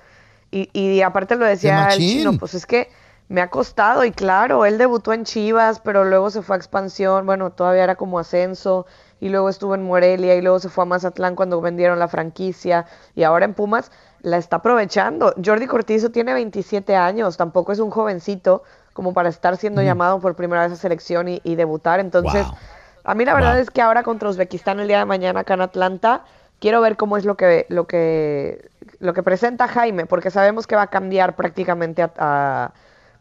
Y, 0.51 0.69
y 0.79 1.01
aparte 1.03 1.37
lo 1.37 1.47
decía 1.47 1.89
el 1.93 1.99
chino, 1.99 2.37
pues 2.39 2.55
es 2.55 2.67
que 2.67 2.89
me 3.29 3.41
ha 3.43 3.51
costado 3.51 4.05
y 4.05 4.13
claro, 4.13 4.65
él 4.65 4.79
debutó 4.79 5.13
en 5.13 5.25
Chivas, 5.25 5.81
pero 5.81 6.05
luego 6.05 6.31
se 6.31 6.43
fue 6.43 6.57
a 6.57 6.59
expansión, 6.59 7.27
bueno, 7.27 7.51
todavía 7.53 7.85
era 7.85 7.95
como 7.97 8.19
ascenso 8.19 8.87
y 9.21 9.29
luego 9.29 9.49
estuvo 9.49 9.75
en 9.75 9.83
Morelia 9.85 10.35
y 10.37 10.41
luego 10.43 10.61
se 10.61 10.69
fue 10.71 10.83
a 10.85 10.87
Mazatlán 10.87 11.35
cuando 11.37 11.61
vendieron 11.61 11.99
la 11.99 12.09
franquicia 12.09 12.87
y 13.15 13.25
ahora 13.25 13.45
en 13.45 13.55
Pumas 13.55 13.91
la 14.23 14.39
está 14.39 14.57
aprovechando. 14.57 15.35
Jordi 15.45 15.67
Cortizo 15.67 16.11
tiene 16.11 16.33
27 16.35 16.97
años, 16.97 17.37
tampoco 17.37 17.73
es 17.73 17.79
un 17.81 17.91
jovencito 17.91 18.63
como 18.95 19.13
para 19.13 19.29
estar 19.29 19.57
siendo 19.57 19.83
llamado 19.83 20.21
por 20.21 20.35
primera 20.35 20.63
vez 20.63 20.73
a 20.73 20.77
selección 20.77 21.29
y, 21.29 21.41
y 21.45 21.55
debutar, 21.55 22.01
entonces 22.01 22.53
Wow. 22.53 22.59
a 23.05 23.15
mí 23.15 23.25
la 23.25 23.35
verdad 23.35 23.55
Wow. 23.55 23.61
es 23.61 23.71
que 23.71 23.83
ahora 23.83 24.03
contra 24.03 24.29
Uzbekistán 24.29 24.81
el 24.81 24.89
día 24.89 24.99
de 24.99 25.05
mañana 25.05 25.41
acá 25.41 25.55
en 25.55 25.61
Atlanta, 25.63 26.25
quiero 26.61 26.81
ver 26.81 26.97
cómo 26.97 27.17
es 27.17 27.25
lo 27.25 27.37
que, 27.37 27.67
lo 27.69 27.87
que, 27.87 28.71
lo 29.01 29.15
que 29.15 29.23
presenta 29.23 29.69
Jaime, 29.69 30.07
porque 30.07 30.31
sabemos 30.31 30.67
que 30.67 30.77
va 30.77 30.83
a 30.83 30.87
cambiar 30.89 31.37
prácticamente 31.37 32.03
a, 32.03 32.13
a, 32.19 32.73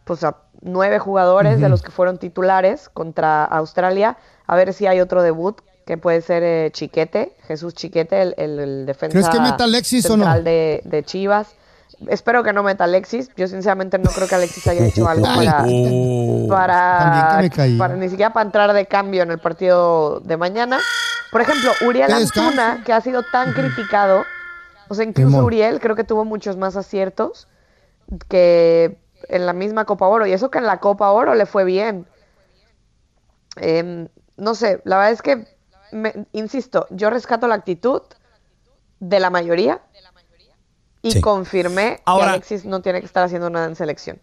pues 0.08 0.24
a 0.24 0.38
nueve 0.62 0.98
jugadores 0.98 1.60
de 1.60 1.70
los 1.70 1.84
que 1.84 1.92
fueron 1.92 2.18
titulares 2.18 2.90
contra 2.90 3.46
Australia. 3.46 4.18
A 4.48 4.56
ver 4.56 4.74
si 4.74 4.88
hay 4.88 5.02
otro 5.02 5.22
debut, 5.22 5.62
que 5.86 5.98
puede 5.98 6.22
ser 6.22 6.44
eh, 6.44 6.70
Chiquete, 6.72 7.34
Jesús 7.48 7.74
Chiquete, 7.74 8.22
el, 8.22 8.36
el, 8.38 8.60
el 8.60 8.86
defensa 8.86 9.14
¿Crees 9.14 9.30
que 9.30 9.40
meta 9.40 9.64
Alexis 9.64 10.06
o 10.08 10.18
no? 10.18 10.24
central 10.24 10.44
de, 10.44 10.82
de 10.84 11.04
Chivas. 11.04 11.56
Espero 12.10 12.44
que 12.44 12.54
no 12.54 12.62
meta 12.62 12.84
Alexis. 12.84 13.30
Yo 13.38 13.48
sinceramente 13.48 13.98
no 13.98 14.10
creo 14.12 14.28
que 14.28 14.36
Alexis 14.36 14.68
haya 14.68 14.86
hecho 14.86 15.08
algo 15.08 15.26
para, 16.50 17.40
para, 17.40 17.50
para 17.78 17.96
ni 17.96 18.10
siquiera 18.10 18.34
para 18.34 18.46
entrar 18.46 18.74
de 18.74 18.86
cambio 18.86 19.24
en 19.24 19.32
el 19.32 19.40
partido 19.40 20.20
de 20.20 20.38
mañana. 20.38 20.80
Por 21.32 21.42
ejemplo, 21.42 21.72
Uriel. 21.88 22.12
Antuna, 22.12 22.84
que 22.86 22.94
ha 22.94 23.02
sido 23.02 23.24
tan 23.24 23.54
criticado, 23.54 24.24
o 24.90 24.96
sea, 24.96 25.06
incluso. 25.06 25.44
Uriel 25.44 25.80
creo 25.80 25.96
que 25.96 26.04
tuvo 26.04 26.26
muchos 26.26 26.58
más 26.58 26.76
aciertos 26.76 27.48
que 28.30 28.98
en 29.30 29.46
la 29.46 29.54
misma 29.54 29.86
Copa 29.86 30.08
Oro, 30.08 30.26
y 30.28 30.32
eso 30.34 30.50
que 30.52 30.58
en 30.60 30.66
la 30.66 30.80
Copa 30.80 31.10
Oro 31.12 31.36
le 31.36 31.46
fue 31.46 31.64
bien. 31.66 32.06
Em, 33.58 34.08
no 34.38 34.56
sé, 34.56 34.82
la 34.86 34.98
verdad 34.98 35.12
es 35.14 35.22
que, 35.22 35.46
me- 35.92 36.14
insisto, 36.34 36.86
yo 36.92 37.10
rescato 37.10 37.48
la 37.48 37.56
actitud 37.56 38.02
de 39.00 39.20
la 39.20 39.30
mayoría 39.30 39.82
y 41.02 41.12
Sí. 41.12 41.22
confirmé 41.22 42.00
Ahora- 42.06 42.26
que 42.26 42.32
Alexis 42.32 42.66
no 42.66 42.82
tiene 42.82 43.00
que 43.00 43.06
estar 43.06 43.24
haciendo 43.24 43.50
nada 43.50 43.66
en 43.68 43.76
selección. 43.76 44.20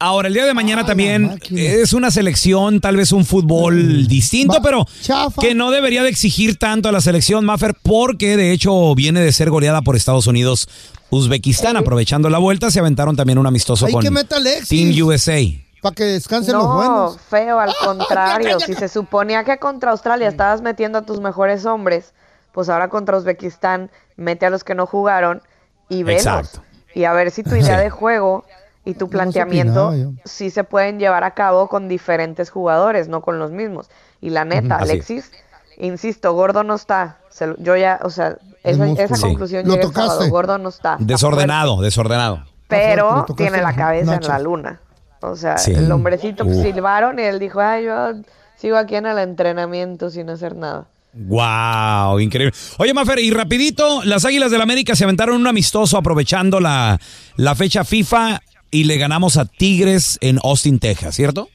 Ahora, 0.00 0.28
el 0.28 0.34
día 0.34 0.44
de 0.44 0.52
mañana 0.54 0.82
Ah, 0.82 0.86
también 0.86 1.38
es 1.50 1.92
una 1.92 2.10
selección, 2.10 2.80
tal 2.80 2.96
vez 2.96 3.12
un 3.12 3.24
fútbol 3.24 4.06
distinto, 4.06 4.54
Va- 4.54 4.62
pero 4.62 4.84
chafa. 5.00 5.40
que 5.40 5.54
no 5.54 5.70
debería 5.70 6.02
de 6.02 6.08
exigir 6.10 6.58
tanto 6.58 6.88
a 6.88 6.92
la 6.92 7.00
selección 7.00 7.44
Maffer, 7.44 7.74
porque 7.82 8.36
de 8.36 8.50
hecho 8.52 8.94
viene 8.94 9.20
de 9.20 9.32
ser 9.32 9.50
goleada 9.50 9.82
por 9.82 9.94
Estados 9.96 10.26
Unidos, 10.26 10.68
Uzbekistán, 11.14 11.76
aprovechando 11.76 12.28
la 12.30 12.38
vuelta, 12.38 12.70
se 12.70 12.80
aventaron 12.80 13.16
también 13.16 13.38
un 13.38 13.46
amistoso 13.46 13.86
Hay 13.86 13.92
con 13.92 14.02
que 14.02 14.10
meta 14.10 14.36
Alexis. 14.36 14.68
Team 14.68 15.06
USA. 15.06 15.38
Para 15.82 15.94
que 15.94 16.04
descansen 16.04 16.54
los 16.54 16.64
No, 16.64 16.74
buenos. 16.76 17.18
feo, 17.28 17.60
al 17.60 17.72
contrario. 17.84 18.58
si 18.60 18.74
se 18.74 18.88
suponía 18.88 19.44
que 19.44 19.58
contra 19.58 19.90
Australia 19.90 20.28
estabas 20.28 20.60
metiendo 20.62 20.98
a 20.98 21.02
tus 21.02 21.20
mejores 21.20 21.66
hombres, 21.66 22.14
pues 22.52 22.68
ahora 22.68 22.88
contra 22.88 23.16
Uzbekistán 23.16 23.90
mete 24.16 24.46
a 24.46 24.50
los 24.50 24.64
que 24.64 24.74
no 24.74 24.86
jugaron 24.86 25.42
y 25.88 26.02
velos. 26.02 26.22
Exacto. 26.26 26.62
Y 26.94 27.04
a 27.04 27.12
ver 27.12 27.30
si 27.30 27.42
tu 27.42 27.54
idea 27.56 27.76
Sí. 27.78 27.84
de 27.84 27.90
juego 27.90 28.44
y 28.84 28.94
tu 28.94 29.08
planteamiento 29.10 29.88
opinaba 29.88 29.96
yo. 30.14 30.18
sí 30.24 30.50
se 30.50 30.62
pueden 30.64 30.98
llevar 30.98 31.24
a 31.24 31.32
cabo 31.32 31.68
con 31.68 31.88
diferentes 31.88 32.50
jugadores, 32.50 33.08
no 33.08 33.20
con 33.22 33.38
los 33.38 33.50
mismos. 33.50 33.90
Y 34.20 34.30
la 34.30 34.44
neta, 34.44 34.76
Así. 34.76 34.92
Alexis, 34.92 35.32
insisto, 35.76 36.32
Gordo 36.32 36.62
no 36.64 36.74
está. 36.76 37.18
Se 37.30 37.46
lo- 37.48 37.56
yo 37.58 37.76
ya, 37.76 37.98
o 38.02 38.10
sea, 38.10 38.38
esa, 38.64 38.86
esa 38.86 39.14
Sí. 39.16 39.22
conclusión 39.22 39.66
Lo 39.66 39.74
llegué 39.74 39.86
el 39.86 39.92
sábado. 39.92 40.28
Gordo 40.28 40.58
no 40.58 40.70
está. 40.70 40.96
Desordenado, 40.98 41.80
desordenado. 41.80 42.36
Está 42.36 42.54
Pero 42.68 43.24
lo 43.28 43.34
tiene 43.36 43.60
la 43.62 43.74
cabeza 43.76 44.16
en 44.16 44.22
la 44.26 44.38
luna. 44.40 44.80
O 45.20 45.36
sea, 45.36 45.56
Sí. 45.58 45.72
el 45.72 45.90
hombrecito 45.92 46.44
pues, 46.44 46.56
Uf. 46.58 46.64
silbaron 46.64 47.18
y 47.18 47.22
él 47.22 47.38
dijo, 47.38 47.60
ay, 47.60 47.84
yo 47.84 48.12
sigo 48.56 48.76
aquí 48.76 48.96
en 48.96 49.06
el 49.06 49.18
entrenamiento 49.18 50.10
sin 50.10 50.28
hacer 50.30 50.56
nada. 50.56 50.86
Wow, 51.12 52.18
increíble. 52.18 52.52
Oye, 52.78 52.92
Mafer, 52.92 53.20
y 53.20 53.30
rapidito, 53.30 54.02
las 54.02 54.24
Águilas 54.24 54.50
del 54.50 54.60
América 54.60 54.96
se 54.96 55.04
aventaron 55.04 55.36
un 55.36 55.46
amistoso 55.46 55.96
aprovechando 55.96 56.58
la, 56.58 56.98
la 57.36 57.54
fecha 57.54 57.84
FIFA 57.84 58.40
y 58.70 58.84
le 58.84 58.98
ganamos 58.98 59.36
a 59.36 59.44
Tigres 59.44 60.18
en 60.20 60.40
Austin, 60.42 60.80
Texas, 60.80 61.14
¿cierto? 61.14 61.48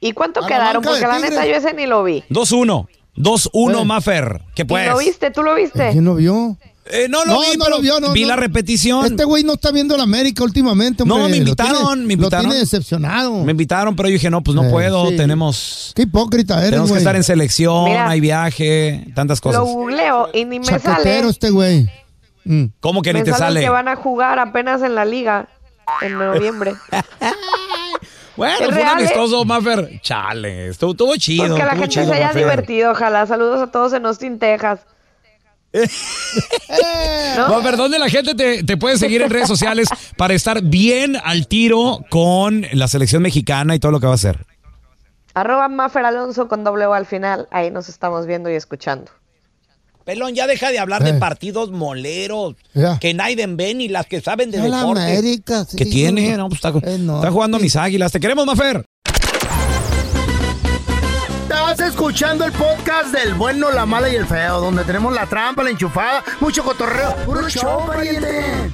¿Y 0.00 0.12
cuánto 0.12 0.40
A 0.40 0.42
la 0.44 0.48
quedaron? 0.48 0.82
Porque 0.82 1.06
la 1.06 1.18
neta 1.18 1.44
yo 1.44 1.54
ese 1.54 1.74
ni 1.74 1.84
lo 1.86 2.02
vi. 2.02 2.24
2-1. 2.30 2.88
2-1, 3.16 3.82
Eh. 3.82 3.84
Mafer. 3.84 4.42
¿Qué 4.54 4.62
¿Y 4.62 4.64
pues? 4.64 4.88
lo 4.88 4.98
viste? 4.98 5.30
¿Tú 5.30 5.42
lo 5.42 5.54
viste? 5.54 5.90
¿Quién 5.92 6.04
no 6.04 6.14
vio? 6.14 6.56
Eh, 6.92 7.06
no 7.08 7.24
lo 7.24 7.34
No, 7.34 7.40
vi, 7.42 7.56
no 7.56 7.64
pero 7.66 7.76
lo 7.76 7.82
vio, 7.82 8.00
no, 8.00 8.12
vi 8.12 8.22
no. 8.22 8.28
la 8.28 8.36
repetición. 8.36 9.04
Este 9.06 9.22
güey 9.24 9.44
no 9.44 9.52
está 9.52 9.70
viendo 9.70 9.96
la 9.96 10.02
América 10.02 10.42
últimamente, 10.42 11.04
No, 11.04 11.18
me 11.18 11.28
Lo 11.28 11.36
invitaron, 11.36 11.76
tiene- 11.94 12.06
me 12.06 12.14
invitaron. 12.14 12.44
Lo 12.46 12.50
tiene 12.50 12.60
decepcionado. 12.64 13.44
Me 13.44 13.52
invitaron, 13.52 13.94
pero 13.94 14.08
yo 14.08 14.14
dije, 14.14 14.28
no, 14.30 14.42
pues 14.42 14.56
no 14.56 14.64
Eh, 14.64 14.70
puedo. 14.70 15.08
sí. 15.10 15.16
Tenemos, 15.16 15.92
Qué 15.94 16.02
hipócrita 16.02 16.58
eres, 16.58 16.70
tenemos 16.70 16.90
que 16.90 16.98
estar 16.98 17.14
en 17.14 17.22
selección, 17.22 17.84
Mira. 17.84 18.08
hay 18.10 18.18
viaje, 18.20 19.04
tantas 19.14 19.40
cosas. 19.40 19.60
Lo 19.60 19.66
googleo 19.66 20.30
y 20.32 20.44
ni 20.46 20.58
me 20.58 20.64
Chaquetero 20.66 20.96
sale. 21.04 21.28
este 21.28 21.50
güey. 21.50 21.88
Mm. 22.44 22.64
¿Cómo 22.80 23.02
que 23.02 23.12
ni 23.12 23.22
te 23.22 23.30
sale 23.32 23.38
sale? 23.38 23.60
que 23.60 23.68
van 23.68 23.86
a 23.86 23.94
jugar 23.94 24.38
apenas 24.40 24.82
en 24.82 24.94
la 24.96 25.04
liga 25.04 25.48
en 26.02 26.18
noviembre. 26.18 26.74
Bueno, 28.40 28.54
¿Es 28.54 28.58
fue 28.60 28.68
un 28.68 28.74
real, 28.74 28.88
eh? 28.88 29.02
amistoso, 29.02 29.44
Mafer. 29.44 30.00
Chale, 30.00 30.68
estuvo, 30.68 30.92
estuvo 30.92 31.16
chido. 31.16 31.48
Pues 31.48 31.60
que 31.60 31.66
la 31.66 31.72
gente 31.72 31.88
chido, 31.88 32.06
se 32.06 32.14
haya 32.14 32.32
divertido. 32.32 32.92
Ojalá. 32.92 33.26
Saludos 33.26 33.60
a 33.60 33.70
todos 33.70 33.92
en 33.92 34.06
Austin, 34.06 34.38
Texas. 34.38 34.80
¿No? 37.36 37.48
Mafer, 37.50 37.76
¿dónde 37.76 37.98
la 37.98 38.08
gente 38.08 38.34
te, 38.34 38.64
te 38.64 38.78
puede 38.78 38.96
seguir 38.96 39.20
en 39.20 39.28
redes 39.28 39.46
sociales 39.46 39.88
para 40.16 40.32
estar 40.32 40.62
bien 40.62 41.18
al 41.22 41.48
tiro 41.48 42.00
con 42.08 42.64
la 42.72 42.88
selección 42.88 43.20
mexicana 43.20 43.74
y 43.74 43.78
todo 43.78 43.92
lo 43.92 44.00
que 44.00 44.06
va 44.06 44.12
a 44.12 44.14
hacer? 44.14 44.46
Arroba 45.34 45.68
Maffer 45.68 46.06
Alonso 46.06 46.48
con 46.48 46.64
doble 46.64 46.86
O 46.86 46.94
al 46.94 47.04
final. 47.04 47.46
Ahí 47.50 47.70
nos 47.70 47.90
estamos 47.90 48.24
viendo 48.24 48.48
y 48.48 48.54
escuchando. 48.54 49.12
Pelón, 50.10 50.34
ya 50.34 50.48
deja 50.48 50.72
de 50.72 50.80
hablar 50.80 51.06
Eh. 51.06 51.12
partidos 51.20 51.70
moleros 51.70 52.56
Ya. 52.74 52.98
que 52.98 53.14
nadie 53.14 53.46
ve 53.46 53.74
ni 53.74 53.86
las 53.86 54.06
que 54.06 54.20
saben 54.20 54.50
de 54.50 54.58
A 54.58 54.66
la 54.66 54.80
América, 54.80 55.64
sí. 55.64 55.76
¿Qué 55.76 55.84
tiene? 55.86 56.36
No, 56.36 56.48
pues 56.48 56.60
está, 56.64 56.70
Eh, 56.82 56.98
no. 56.98 57.18
está 57.18 57.30
jugando 57.30 57.60
mis 57.60 57.76
águilas. 57.76 58.10
Te 58.10 58.18
queremos, 58.18 58.44
Mafer. 58.44 58.84
Estás 61.42 61.78
escuchando 61.78 62.44
el 62.44 62.50
podcast 62.50 63.12
del 63.14 63.34
bueno, 63.34 63.70
la 63.70 63.86
mala 63.86 64.08
y 64.08 64.16
el 64.16 64.26
feo, 64.26 64.60
donde 64.60 64.82
tenemos 64.82 65.14
la 65.14 65.26
trampa, 65.26 65.62
la 65.62 65.70
enchufada, 65.70 66.24
mucho 66.40 66.64
cotorreo. 66.64 67.14
¡Puro 67.24 67.48
show, 67.48 67.86
pariente! 67.86 68.70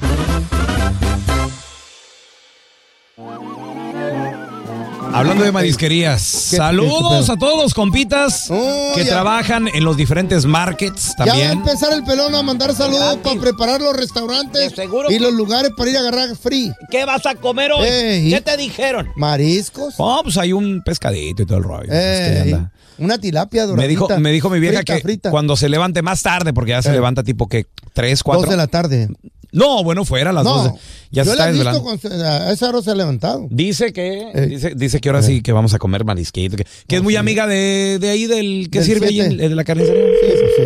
Hablando 5.19 5.45
de 5.45 5.53
marisquerías, 5.53 6.49
¿Qué- 6.51 6.57
saludos 6.57 7.27
qué- 7.27 7.33
a 7.33 7.37
todos 7.37 7.63
los 7.63 7.75
compitas 7.75 8.47
Oh, 8.51 8.93
que 8.95 9.05
ya. 9.05 9.11
trabajan 9.11 9.69
en 9.69 9.85
los 9.85 9.97
diferentes 9.97 10.45
markets 10.47 11.15
Ya 11.19 11.25
va 11.25 11.25
a 11.25 11.27
también. 11.27 11.51
empezar 11.53 11.93
el 11.93 12.05
pelón 12.05 12.35
a 12.35 12.43
mandar 12.43 12.75
saludos 12.75 13.19
para 13.23 13.41
preparar 13.41 13.81
los 13.81 13.97
restaurantes 13.97 14.71
De 14.71 14.77
seguro 14.77 15.11
y 15.11 15.15
que- 15.15 15.21
los 15.21 15.33
lugares 15.33 15.71
para 15.77 15.91
ir 15.91 15.97
a 15.97 16.01
agarrar 16.01 16.37
free. 16.37 16.73
¿Qué 16.91 17.05
vas 17.05 17.25
a 17.27 17.35
comer 17.35 17.73
hoy? 17.73 17.87
Ey. 17.89 18.31
¿Qué 18.31 18.41
te 18.41 18.57
dijeron? 18.57 19.09
Mariscos. 19.17 19.95
Oh, 19.99 20.21
pues 20.23 20.37
hay 20.39 20.53
un 20.53 20.83
pescadito 20.85 21.43
y 21.43 21.47
todo 21.47 21.59
el 21.59 21.65
rollo. 21.65 21.93
Ey, 21.93 22.53
anda. 22.53 22.73
una 22.99 23.19
tilapia 23.19 23.67
doradita. 23.67 23.83
Me 23.83 23.89
dijo, 23.89 24.09
me 24.21 24.31
dijo 24.33 24.49
mi 24.51 24.59
vieja 24.59 24.79
frita, 24.79 24.95
que 24.97 25.01
frita. 25.03 25.31
cuando 25.31 25.57
se 25.57 25.69
levante 25.69 26.01
más 26.03 26.23
tarde, 26.23 26.53
porque 26.55 26.71
ya 26.71 26.83
se 26.83 26.91
Eh. 26.91 26.93
levanta 26.93 27.23
tipo 27.23 27.47
que 27.49 27.67
3, 27.93 28.23
4. 28.23 28.43
Dos 28.43 28.51
de 28.51 28.57
la 28.57 28.67
tarde. 28.69 29.09
No, 29.53 29.83
bueno, 29.85 30.05
fuera 30.05 30.31
a 30.31 30.33
las 30.33 30.45
no, 30.45 30.65
12. 30.65 30.75
Ya 31.13 31.25
se 31.25 31.31
está 31.31 31.45
la 31.45 31.51
he 31.51 31.53
visto 31.55 31.71
desvelando. 31.71 32.01
con 32.11 32.23
a 32.23 32.53
esa 32.53 32.69
hora 32.69 32.83
se 32.83 32.91
ha 32.91 32.95
levantado. 32.95 33.47
Dice 33.51 33.93
que, 33.93 34.31
Eh. 34.35 34.47
dice, 34.47 34.75
dice 34.75 35.01
que 35.01 35.09
ahora 35.09 35.23
sí 35.23 35.43
que 35.43 35.53
vamos 35.53 35.73
a 35.75 35.79
comer 35.79 36.05
marisquito, 36.05 36.57
que, 36.57 36.67
que 36.87 36.97
es 36.97 37.03
muy 37.03 37.17
amiga 37.17 37.47
de, 37.47 37.99
de 38.01 38.11
ahí 38.11 38.27
del 38.27 38.69
que 38.71 38.81
Del 38.81 38.87
sirve 38.87 39.07
ahí 39.07 39.21
en, 39.21 39.37
de 39.37 39.49
la 39.51 39.65
carnicería. 39.65 40.03
Sí, 40.21 40.27
eso 40.27 40.45
sí. 40.57 40.63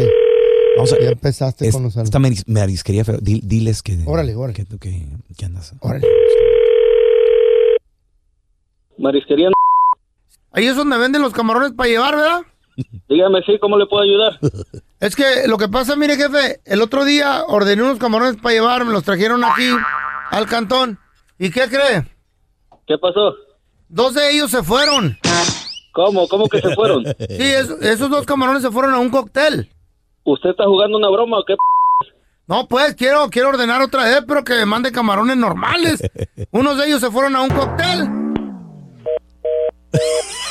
Vamos 0.76 0.92
a, 0.92 0.98
Ya 1.00 1.08
empezaste 1.10 1.66
es- 1.68 1.74
con 1.74 1.82
los 1.84 1.96
esta 1.96 2.18
maris- 2.18 2.44
marisquería, 2.46 3.04
pero 3.04 3.18
di- 3.18 3.42
diles 3.44 3.82
que. 3.82 3.98
Órale, 4.06 4.34
órale. 4.34 4.54
Que, 4.54 4.64
que, 4.78 5.06
que 5.36 5.44
andas. 5.44 5.74
Órale. 5.80 6.06
Marisquería, 8.98 9.48
Ahí 10.52 10.66
es 10.66 10.74
donde 10.76 10.98
venden 10.98 11.22
los 11.22 11.32
camarones 11.32 11.72
para 11.72 11.88
llevar, 11.88 12.16
¿verdad? 12.16 12.40
dígame 13.08 13.40
sí, 13.46 13.58
¿cómo 13.60 13.76
le 13.78 13.86
puedo 13.86 14.02
ayudar? 14.02 14.38
Es 15.00 15.16
que 15.16 15.46
lo 15.48 15.56
que 15.56 15.68
pasa, 15.68 15.96
mire, 15.96 16.16
jefe, 16.16 16.60
el 16.66 16.82
otro 16.82 17.04
día 17.04 17.44
ordené 17.48 17.82
unos 17.82 17.98
camarones 17.98 18.36
para 18.36 18.54
llevar, 18.54 18.84
me 18.84 18.92
los 18.92 19.02
trajeron 19.02 19.42
aquí 19.44 19.70
al 20.30 20.46
cantón. 20.46 20.98
¿Y 21.38 21.50
qué 21.50 21.68
cree? 21.68 22.04
¿Qué 22.86 22.98
pasó? 22.98 23.34
Dos 23.88 24.12
de 24.14 24.30
ellos 24.30 24.50
se 24.50 24.62
fueron. 24.62 25.18
¿Cómo? 25.92 26.28
¿Cómo 26.28 26.48
que 26.48 26.60
se 26.60 26.74
fueron? 26.74 27.04
Sí, 27.18 27.42
es- 27.50 27.70
esos 27.80 28.10
dos 28.10 28.26
camarones 28.26 28.62
se 28.62 28.70
fueron 28.70 28.92
a 28.94 28.98
un 28.98 29.08
cóctel. 29.10 29.70
¿Usted 30.24 30.50
está 30.50 30.64
jugando 30.66 30.98
una 30.98 31.08
broma 31.08 31.38
o 31.38 31.44
qué? 31.46 31.56
No, 32.46 32.66
pues 32.68 32.94
quiero, 32.94 33.30
quiero 33.30 33.48
ordenar 33.50 33.80
otra 33.80 34.04
vez, 34.04 34.22
pero 34.28 34.44
que 34.44 34.54
me 34.54 34.66
mande 34.66 34.92
camarones 34.92 35.36
normales. 35.36 36.02
Unos 36.50 36.76
de 36.78 36.86
ellos 36.88 37.00
se 37.00 37.10
fueron 37.10 37.36
a 37.36 37.40
un 37.40 37.48
cóctel. 37.50 38.08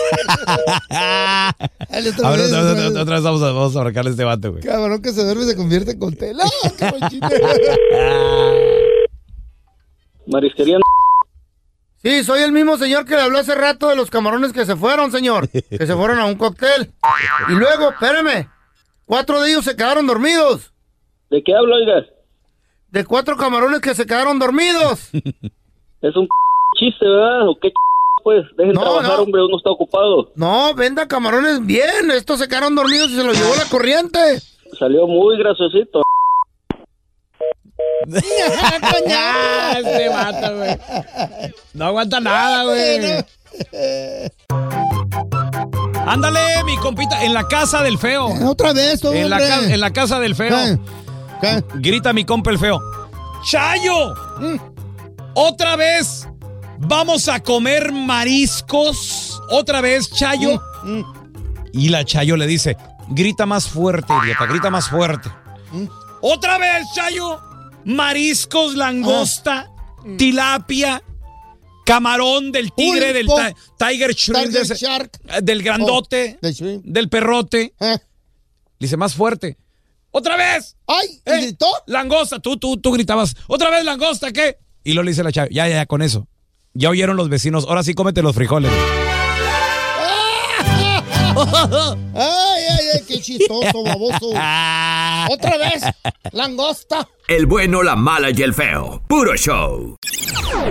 Dale 1.90 2.10
otra 2.10 2.28
A 2.28 2.32
ver, 2.32 2.40
vez, 2.40 2.48
otra, 2.50 2.62
otra 2.62 2.72
otra- 2.72 2.84
vez. 2.90 2.98
otra 2.98 3.16
vez 3.16 3.24
vamos 3.24 3.42
a, 3.42 3.52
vamos 3.52 3.76
a 3.76 3.90
este 4.10 4.24
vato, 4.24 4.52
güey. 4.52 4.64
Cabrón 4.64 5.02
que 5.02 5.12
se 5.12 5.24
duerme 5.24 5.44
se 5.44 5.56
convierte 5.56 5.92
en 5.92 6.00
cóctel. 6.00 6.38
¡Ah! 6.44 6.50
Marisquería, 10.28 10.78
Sí, 12.02 12.24
soy 12.24 12.44
el 12.44 12.52
mismo 12.54 12.78
señor 12.78 13.04
que 13.06 13.16
le 13.16 13.22
habló 13.22 13.40
hace 13.40 13.56
rato 13.56 13.90
de 13.90 13.96
los 13.98 14.10
camarones 14.10 14.54
que 14.54 14.66
se 14.66 14.76
fueron, 14.78 15.12
señor. 15.12 15.50
Que 15.50 15.86
se 15.86 15.94
fueron 15.96 16.20
a 16.20 16.26
un 16.26 16.36
cóctel. 16.36 16.94
Y 17.50 17.54
luego, 17.54 17.90
espéreme, 17.90 18.48
cuatro 19.06 19.42
de 19.42 19.50
ellos 19.52 19.66
se 19.66 19.76
quedaron 19.76 20.08
dormidos. 20.08 20.72
¿de 21.30 21.44
qué 21.44 21.54
hablo, 21.54 21.76
oiga? 21.76 22.06
De 22.92 23.04
cuatro 23.06 23.36
camarones 23.38 23.82
que 23.82 23.94
se 23.96 24.06
quedaron 24.06 24.40
dormidos. 24.40 25.10
Es 25.14 26.16
un 26.16 26.28
chiste, 26.80 27.06
¿verdad? 27.06 27.50
¿O 27.50 27.60
qué 27.60 27.72
pues? 28.30 28.46
Dejen 28.58 28.74
No, 28.74 28.82
trabajar, 28.82 29.18
no. 29.18 29.24
hombre, 29.24 29.44
uno 29.44 29.58
está 29.58 29.72
ocupado. 29.72 30.32
No, 30.36 30.74
venda 30.76 31.08
camarones 31.08 31.66
bien. 31.66 32.12
Estos 32.12 32.40
se 32.40 32.48
quedaron 32.48 32.76
dormidos 32.76 33.10
y 33.10 33.16
se 33.16 33.24
los 33.24 33.36
llevó 33.38 33.56
la 33.56 33.66
corriente. 33.66 34.20
Salió 34.78 35.08
muy 35.08 35.38
graciosito. 35.40 36.02
este 38.08 40.10
vato, 40.14 40.58
güey. 40.58 40.78
No 41.74 41.86
aguanta 41.86 42.20
nada, 42.20 42.64
güey. 42.66 43.26
Ándale, 46.06 46.64
mi 46.66 46.78
compita, 46.78 47.24
en 47.24 47.34
la 47.34 47.48
casa 47.48 47.82
del 47.84 47.98
feo. 47.98 48.30
Otra 48.48 48.74
vez, 48.74 49.04
hombre. 49.04 49.22
En 49.22 49.30
la, 49.30 49.38
ca- 49.40 49.74
en 49.74 49.80
la 49.80 49.92
casa 49.92 50.20
del 50.20 50.36
feo. 50.36 50.56
¿Qué? 50.56 50.78
¿Qué? 51.42 51.64
Grita 51.76 52.14
mi 52.14 52.26
compa 52.26 52.52
el 52.52 52.60
feo. 52.60 52.80
¡Chayo! 53.44 54.14
¿Otra 55.36 55.76
vez 55.76 56.28
vamos 56.80 57.28
a 57.28 57.40
comer 57.42 57.92
mariscos? 57.92 59.40
¿Otra 59.52 59.82
vez, 59.82 60.10
Chayo? 60.12 60.62
Y 61.74 61.90
la 61.90 62.04
Chayo 62.06 62.36
le 62.38 62.48
dice, 62.48 62.78
grita 63.10 63.46
más 63.46 63.68
fuerte, 63.68 64.14
idiota, 64.24 64.46
grita 64.46 64.70
más 64.70 64.90
fuerte. 64.90 65.30
¿Otra 66.22 66.58
vez, 66.58 66.86
Chayo? 66.96 67.40
Mariscos, 67.86 68.76
langosta, 68.76 69.70
tilapia, 70.18 71.02
camarón 71.86 72.52
del 72.52 72.72
tigre, 72.74 73.14
del 73.14 73.26
Pulpo, 73.26 73.42
tiger 73.78 74.12
shrimp, 74.14 74.38
Tiger 74.46 74.52
de 74.52 74.62
ese- 74.62 74.76
Shark. 74.76 75.12
eh, 75.28 75.40
del 75.42 75.64
grandote, 75.64 76.38
Oh, 76.42 76.82
del 76.84 77.10
perrote. 77.10 77.74
¿Eh? 77.80 77.98
Le 77.98 78.86
dice 78.86 78.98
más 78.98 79.14
fuerte. 79.16 79.58
¡Otra 80.12 80.36
vez! 80.38 80.76
¡Ay! 80.88 81.08
¿Y 81.26 81.30
¿Eh? 81.30 81.42
gritó? 81.42 81.68
Langosta, 81.88 82.40
tú, 82.40 82.58
tú, 82.58 82.78
tú 82.78 82.92
gritabas, 82.92 83.36
otra 83.48 83.70
vez 83.70 83.84
langosta, 83.86 84.32
¿qué? 84.32 84.58
Y 84.84 84.94
luego 84.94 85.06
le 85.06 85.12
dice 85.12 85.24
la 85.24 85.32
chava, 85.32 85.48
ya, 85.52 85.68
ya, 85.68 85.76
ya, 85.76 85.86
con 85.86 86.02
eso. 86.02 86.28
Ya 86.74 86.90
oyeron 86.90 87.18
los 87.18 87.30
vecinos, 87.30 87.66
ahora 87.68 87.84
sí 87.84 87.94
cómete 87.94 88.22
los 88.22 88.36
frijoles. 88.36 88.72
¡Ay, 91.36 92.64
ay, 92.70 92.86
ay! 92.94 93.02
¡Qué 93.08 93.20
chistoso, 93.22 93.84
baboso! 93.84 94.30
¡Otra 95.30 95.58
vez! 95.58 95.84
¡Langosta! 96.32 97.08
El 97.28 97.46
bueno, 97.46 97.82
la 97.82 97.96
mala 97.96 98.30
y 98.30 98.42
el 98.42 98.54
feo. 98.54 99.02
Puro 99.08 99.36
show. 99.36 99.96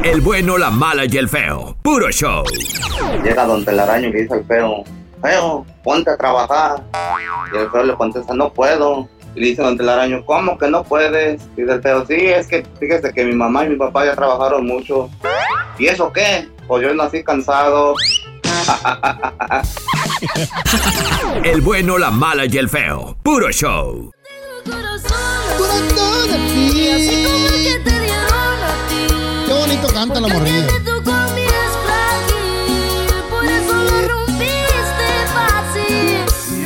El 0.05 0.21
bueno, 0.21 0.59
la 0.59 0.71
mala 0.71 1.05
y 1.07 1.17
el 1.17 1.29
feo. 1.29 1.77
Puro 1.83 2.11
show. 2.11 2.45
Llega 3.25 3.45
don 3.47 3.65
Telaraño 3.65 4.09
y 4.09 4.13
le 4.13 4.23
dice 4.23 4.35
al 4.35 4.45
feo, 4.45 4.85
feo, 5.23 5.67
ponte 5.83 6.11
a 6.11 6.17
trabajar. 6.17 6.83
Y 7.53 7.57
el 7.57 7.71
feo 7.71 7.83
le 7.85 7.95
contesta, 7.95 8.35
no 8.35 8.53
puedo. 8.53 9.09
Y 9.35 9.41
le 9.41 9.47
dice 9.49 9.63
don 9.63 9.77
Telaraño, 9.77 10.25
¿cómo 10.27 10.59
que 10.59 10.69
no 10.69 10.85
puedes? 10.85 11.41
Y 11.57 11.63
dice 11.63 11.75
el 11.75 11.83
feo, 11.83 12.07
sí, 12.07 12.15
es 12.15 12.47
que 12.47 12.65
fíjese 12.79 13.13
que 13.13 13.25
mi 13.25 13.35
mamá 13.35 13.65
y 13.65 13.71
mi 13.71 13.77
papá 13.77 14.05
ya 14.05 14.15
trabajaron 14.15 14.67
mucho. 14.67 15.09
¿Y 15.79 15.87
eso 15.87 16.13
qué? 16.13 16.49
Pues 16.67 16.83
yo 16.83 16.93
nací 16.95 17.23
cansado. 17.23 17.95
El 21.45 21.61
bueno, 21.61 21.97
la 21.99 22.11
mala 22.11 22.47
y 22.47 22.59
el 22.59 22.69
feo. 22.69 23.17
Puro 23.23 23.51
show. 23.53 24.11
Qué 29.47 29.53
bonito 29.53 29.87
canta 29.95 30.21
la 30.21 30.29
morrilla. 30.29 30.67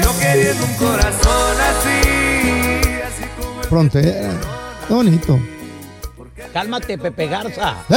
Yo 0.03 0.19
queriendo 0.19 0.65
un 0.65 0.75
corazón 0.75 1.57
así, 1.61 3.01
así 3.03 3.25
como 3.39 3.63
Frontera. 3.65 4.31
Qué 4.89 4.95
bonito. 4.95 5.39
Cálmate, 6.53 6.99
Pepe 6.99 7.27
Garza. 7.29 7.77
¿Eh? 7.89 7.97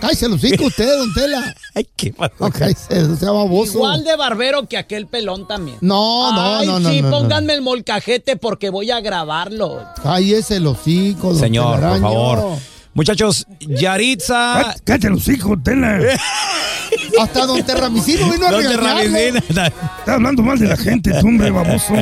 Cállese 0.00 0.28
los 0.28 0.44
hijos 0.44 0.66
usted, 0.68 0.96
don 0.98 1.12
Tela. 1.14 1.54
Ay, 1.74 1.88
qué. 1.96 2.14
No, 2.38 2.50
cállese, 2.50 3.02
no 3.02 3.16
sea 3.16 3.30
baboso. 3.30 3.74
Igual 3.78 4.04
de 4.04 4.16
barbero 4.16 4.68
que 4.68 4.76
aquel 4.76 5.06
pelón 5.06 5.46
también. 5.48 5.78
No, 5.80 6.32
no, 6.32 6.58
Ay, 6.58 6.66
no, 6.66 6.80
no. 6.80 6.90
sí, 6.90 7.00
no, 7.02 7.10
no. 7.10 7.18
pónganme 7.18 7.54
el 7.54 7.62
molcajete 7.62 8.36
porque 8.36 8.70
voy 8.70 8.90
a 8.90 9.00
grabarlo. 9.00 9.84
Cállese 10.02 10.60
los 10.60 10.86
hijos, 10.86 11.34
don 11.34 11.40
Señor, 11.40 11.80
por 11.80 12.00
favor. 12.00 12.58
Muchachos, 12.94 13.46
Yaritza. 13.60 14.74
Cállate 14.84 15.10
los 15.10 15.26
hijos, 15.28 15.58
Tela. 15.62 15.98
Hasta 17.20 17.46
don 17.46 17.62
Terramicino 17.64 18.30
vino 18.30 18.46
a 18.46 18.50
Don 18.52 18.62
regañarlo. 18.62 19.02
Terramicino. 19.02 19.38
Estás 19.38 19.72
hablando 20.06 20.42
mal 20.42 20.58
de 20.58 20.66
la 20.68 20.76
gente, 20.76 21.12
tú, 21.20 21.26
hombre, 21.26 21.50
baboso. 21.50 21.94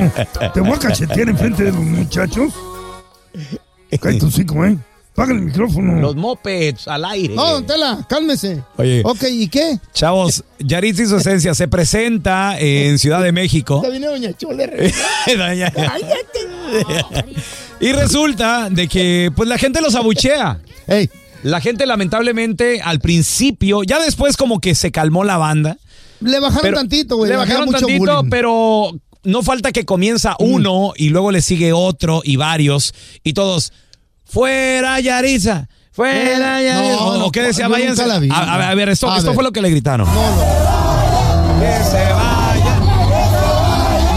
Te 0.53 0.61
voy 0.61 0.73
a 0.73 0.79
cachetear 0.79 1.29
enfrente 1.29 1.65
de 1.65 1.73
los 1.73 1.81
muchachos. 1.81 2.53
Cállate 4.01 4.25
los 4.25 4.39
hijos, 4.39 4.57
¿eh? 4.69 4.79
Paga 5.15 5.33
el 5.33 5.43
micrófono. 5.43 6.01
Los 6.01 6.17
mopeds 6.17 6.89
al 6.89 7.05
aire. 7.05 7.35
No, 7.37 7.53
don 7.53 7.67
Tela, 7.67 8.05
cálmese. 8.09 8.65
Oye. 8.77 9.01
Ok, 9.05 9.23
¿y 9.31 9.47
qué? 9.49 9.79
Chavos, 9.93 10.43
Yaritza 10.59 11.03
y 11.05 11.07
su 11.07 11.17
esencia 11.17 11.55
se 11.55 11.69
presenta 11.69 12.59
en 12.59 12.99
Ciudad 12.99 13.23
de 13.23 13.31
México. 13.31 13.81
Ya 13.85 13.91
viene 13.91 14.07
doña 14.09 14.33
Chole. 14.37 14.67
Doña- 15.37 15.73
y 17.81 17.93
resulta 17.93 18.69
de 18.71 18.89
que 18.89 19.31
pues 19.37 19.49
la 19.49 19.59
gente 19.59 19.81
los 19.81 19.95
abuchea. 19.95 20.61
Ey, 20.87 21.09
La 21.43 21.61
gente 21.61 21.87
lamentablemente 21.87 22.81
al 22.81 23.01
principio, 23.01 23.83
ya 23.85 24.01
después 24.01 24.37
como 24.37 24.61
que 24.61 24.75
se 24.75 24.91
calmó 24.91 25.25
la 25.25 25.37
banda. 25.37 25.77
le 26.21 26.41
bajaron 26.41 26.63
Pero- 26.63 26.77
tantito, 26.79 27.17
güey. 27.17 27.31
Le 27.31 27.37
bajaron 27.37 27.67
bajaron 27.67 27.73
mucho 27.73 27.87
tantito, 27.87 28.17
bullying. 28.17 28.31
pero 28.31 28.91
no 29.25 29.43
falta 29.43 29.73
que 29.73 29.85
comienza 29.85 30.37
uno 30.39 30.93
y 30.97 31.11
luego 31.11 31.31
le 31.31 31.41
sigue 31.41 31.73
otro 31.73 32.21
y 32.25 32.37
varios 32.37 32.95
y 33.23 33.33
todos 33.35 33.73
fuera 34.25 35.01
Yaritza. 35.01 35.69
Fuera 35.93 36.61
Eh, 36.61 36.67
Yaritza. 36.67 36.97
no, 36.97 37.07
o, 37.07 37.19
no, 37.19 37.31
qué 37.31 37.43
decía, 37.43 37.69
váyanse. 37.69 38.03
a, 38.03 38.07
a- 38.17 38.21
no. 38.21 38.53
a 38.65 38.75
ver, 38.75 38.89
esto, 38.89 39.11
A 39.11 39.17
esto 39.17 39.29
ver. 39.31 39.35
fue 39.35 39.45
lo 39.45 39.53
que 39.53 39.61
le 39.63 39.71
gritaron. 39.71 40.09
No, 40.13 41.61
Que 41.61 41.85
se 41.85 42.13
vaya. 42.13 42.81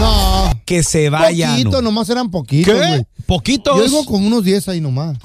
no. 0.00 0.60
Que 0.64 0.82
se 0.82 1.08
vayan. 1.10 1.50
Poquito, 1.56 1.82
nomás 1.82 2.08
eran 2.10 2.30
poquitos, 2.30 2.74
¿Qué? 2.74 3.04
¿Poquitos? 3.26 3.76
Yo 3.76 3.84
digo 3.84 4.04
con 4.06 4.24
unos 4.24 4.42
10 4.44 4.68
ahí 4.68 4.80
nomás. 4.80 5.16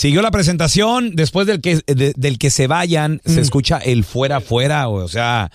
Siguió 0.00 0.22
la 0.22 0.30
presentación, 0.30 1.14
después 1.14 1.46
del 1.46 1.60
que, 1.60 1.82
de- 1.86 2.14
del 2.16 2.38
que 2.38 2.48
se 2.48 2.66
vayan, 2.66 3.20
Mm. 3.22 3.30
se 3.34 3.40
escucha 3.42 3.76
el 3.76 4.02
fuera, 4.02 4.40
fuera, 4.40 4.88
o 4.88 5.06
sea, 5.08 5.50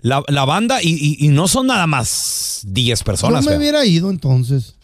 la, 0.00 0.22
la 0.28 0.44
banda, 0.44 0.80
y, 0.80 0.90
y- 0.90 1.26
y 1.26 1.28
no 1.30 1.48
son 1.48 1.66
nada 1.66 1.88
más 1.88 2.60
10 2.68 3.02
personas. 3.02 3.40
Yo 3.44 3.50
me 3.50 3.56
feo. 3.56 3.58
hubiera 3.58 3.84
ido 3.84 4.08
entonces. 4.08 4.76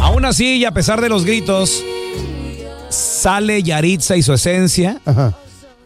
Aún 0.00 0.24
así, 0.24 0.56
y 0.56 0.64
a 0.64 0.72
pesar 0.72 1.00
de 1.00 1.08
los 1.08 1.24
gritos, 1.24 1.82
sale 2.90 3.62
Yaritza 3.62 4.16
y 4.16 4.22
su 4.22 4.32
esencia. 4.32 5.00
Ajá. 5.04 5.34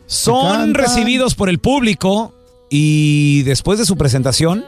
Son 0.09 0.73
recibidos 0.73 1.35
por 1.35 1.51
el 1.51 1.59
público 1.59 2.33
y 2.71 3.43
después 3.43 3.79
de 3.79 3.85
su 3.85 3.97
presentación, 3.97 4.65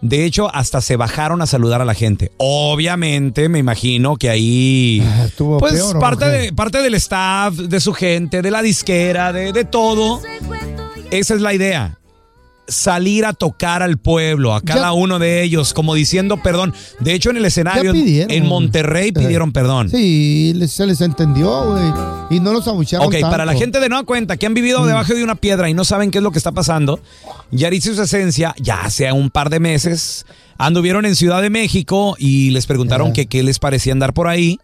de 0.00 0.24
hecho, 0.24 0.48
hasta 0.54 0.80
se 0.80 0.94
bajaron 0.96 1.42
a 1.42 1.46
saludar 1.46 1.80
a 1.80 1.84
la 1.84 1.94
gente. 1.94 2.30
Obviamente, 2.36 3.48
me 3.48 3.58
imagino 3.58 4.16
que 4.16 4.30
ahí, 4.30 5.02
Ah, 5.04 5.24
estuvo 5.26 5.58
pues 5.58 5.74
peor, 5.74 5.96
¿o 5.96 6.00
parte, 6.00 6.26
de, 6.26 6.52
parte 6.52 6.82
del 6.82 6.94
staff, 6.94 7.54
de 7.54 7.80
su 7.80 7.92
gente, 7.94 8.42
de 8.42 8.50
la 8.52 8.62
disquera, 8.62 9.32
de, 9.32 9.52
de 9.52 9.64
todo. 9.64 10.20
Esa 11.10 11.34
es 11.34 11.40
la 11.40 11.52
idea. 11.52 11.98
Salir 12.68 13.24
a 13.24 13.32
tocar 13.32 13.82
al 13.82 13.96
pueblo, 13.96 14.54
a 14.54 14.60
cada 14.60 14.80
Ya- 14.80 14.92
uno 14.92 15.18
de 15.18 15.42
ellos, 15.42 15.72
como 15.72 15.94
diciendo 15.94 16.42
perdón. 16.42 16.74
De 17.00 17.14
hecho, 17.14 17.30
en 17.30 17.36
el 17.36 17.44
escenario, 17.44 17.92
en- 17.94 18.46
Monterrey, 18.46 19.12
pidieron 19.12 19.52
perdón. 19.52 19.88
Sí, 19.90 20.52
se 20.66 20.86
les 20.86 21.00
entendió, 21.00 21.72
güey. 21.72 21.92
Y 22.30 22.40
no 22.40 22.52
los 22.52 22.66
abuchearon 22.66 23.06
Ok, 23.06 23.20
para 23.20 23.44
la 23.44 23.54
gente 23.54 23.78
de 23.78 23.88
nueva 23.88 24.04
cuenta 24.04 24.36
que 24.36 24.46
han 24.46 24.54
vivido 24.54 24.80
Mm. 24.82 24.86
debajo 24.86 25.14
de 25.14 25.22
una 25.22 25.36
piedra 25.36 25.68
y 25.70 25.74
no 25.74 25.84
saben 25.84 26.10
qué 26.10 26.18
es 26.18 26.24
lo 26.24 26.32
que 26.32 26.38
está 26.38 26.50
pasando, 26.52 26.98
Yaritza 27.52 27.90
y 27.90 27.94
su 27.94 28.02
esencia, 28.02 28.54
ya 28.58 28.80
hace 28.82 29.10
un 29.12 29.30
par 29.30 29.48
de 29.50 29.60
meses, 29.60 30.26
anduvieron 30.58 31.06
en 31.06 31.14
Ciudad 31.14 31.42
de 31.42 31.50
México 31.50 32.16
y 32.18 32.50
les 32.50 32.66
preguntaron 32.66 33.12
que 33.12 33.26
qué 33.26 33.42
les 33.44 33.58
parecía 33.60 33.92
andar 33.92 34.12
por 34.12 34.26
ahí. 34.26 34.58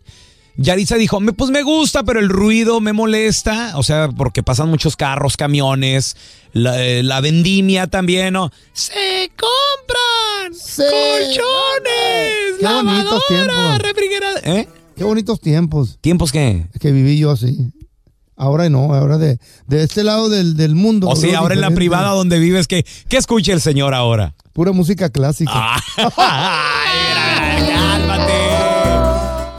Yaritza 0.57 0.97
dijo, 0.97 1.19
"Me- 1.21 1.33
pues 1.33 1.51
me 1.51 1.63
gusta, 1.63 2.03
pero 2.03 2.21
el 2.21 2.29
ruido 2.29 2.81
me 2.81 2.93
molesta, 2.93 3.73
o 3.77 3.83
sea, 3.83 4.09
porque 4.09 4.43
pasan 4.43 4.69
muchos 4.69 4.97
carros, 4.97 5.37
camiones, 5.37 6.17
la, 6.53 6.83
eh, 6.85 7.03
la 7.03 7.21
vendimia 7.21 7.87
también, 7.87 8.35
¿no? 8.35 8.51
Se 8.73 9.31
compran 9.37 10.55
Sí. 10.55 10.83
colchones, 10.83 12.59
Qué 12.59 12.65
lavadora, 12.65 13.79
refrigerador. 13.79 14.41
¿Eh? 14.45 14.69
Qué 14.97 15.05
bonitos 15.05 15.41
tiempos 15.41 15.99
¿Tiempos 16.01 16.31
qué? 16.33 16.67
que 16.81 16.93
viví 16.93 17.19
yo 17.19 17.31
así. 17.31 17.73
Ahora 18.37 18.69
no, 18.69 18.93
ahora 18.95 19.19
de, 19.19 19.39
de 19.67 19.83
este 19.85 20.03
lado 20.05 20.29
del, 20.29 20.57
del 20.57 20.75
mundo. 20.75 21.09
O 21.09 21.15
bro, 21.15 21.39
ahora 21.39 21.55
en 21.55 21.61
la 21.61 21.71
privada 21.71 22.11
donde 22.11 22.39
vives, 22.39 22.67
¿qué, 22.67 22.85
qué 23.09 23.17
escucha 23.17 23.53
el 23.53 23.61
señor 23.61 23.95
ahora? 23.95 24.35
Pura 24.53 24.73
música 24.73 25.11
clásica. 25.11 25.53
Ah. 25.55 25.81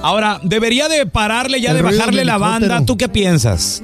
Ahora, 0.03 0.39
debería 0.43 0.89
de 0.89 1.05
pararle 1.05 1.59
ya, 1.61 1.71
El 1.71 1.77
de 1.77 1.81
bajarle 1.81 2.25
la 2.25 2.37
banda. 2.37 2.85
¿Tú 2.85 2.97
qué 2.97 3.07
piensas? 3.09 3.81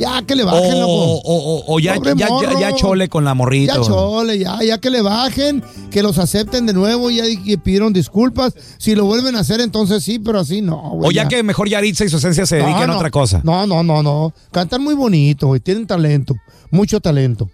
Ya 0.00 0.22
que 0.22 0.34
le 0.34 0.42
bajen, 0.44 0.72
o, 0.76 0.80
loco. 0.80 1.20
o- 1.24 1.64
o 1.74 1.78
ya, 1.78 1.94
Pobre 1.94 2.14
ya, 2.16 2.26
ya- 2.26 2.28
morro. 2.28 2.58
ya 2.60 2.74
chole 2.74 3.08
con 3.08 3.24
la 3.24 3.34
morrita. 3.34 3.74
Ya 3.76 3.82
chole, 3.82 4.38
ya, 4.38 4.58
ya 4.66 4.78
que 4.78 4.88
le 4.90 5.02
bajen, 5.02 5.62
que 5.90 6.02
los 6.02 6.18
acepten 6.18 6.64
de 6.66 6.72
nuevo, 6.72 7.10
ya 7.10 7.28
y 7.28 7.36
que 7.36 7.58
pidieron 7.58 7.92
disculpas. 7.92 8.54
Si 8.78 8.94
lo 8.96 9.04
vuelven 9.04 9.36
a 9.36 9.40
hacer, 9.40 9.60
entonces 9.60 10.02
sí, 10.02 10.18
pero 10.18 10.40
así 10.40 10.62
no, 10.62 10.78
güey. 10.94 11.08
O 11.08 11.12
ya 11.12 11.28
que 11.28 11.42
mejor 11.42 11.68
Yaritza 11.68 12.04
y 12.04 12.08
su 12.08 12.16
esencia 12.16 12.46
se 12.46 12.58
No, 12.58 12.64
dediquen 12.64 12.84
a 12.84 12.86
no. 12.94 12.96
otra 12.96 13.10
cosa. 13.10 13.42
No, 13.44 13.66
no, 13.66 13.82
no, 13.84 14.02
no. 14.02 14.32
Cantan 14.50 14.82
muy 14.82 14.94
bonito, 14.94 15.48
güey. 15.48 15.60
Tienen 15.60 15.86
talento, 15.86 16.34
mucho 16.70 16.98
talento. 16.98 17.48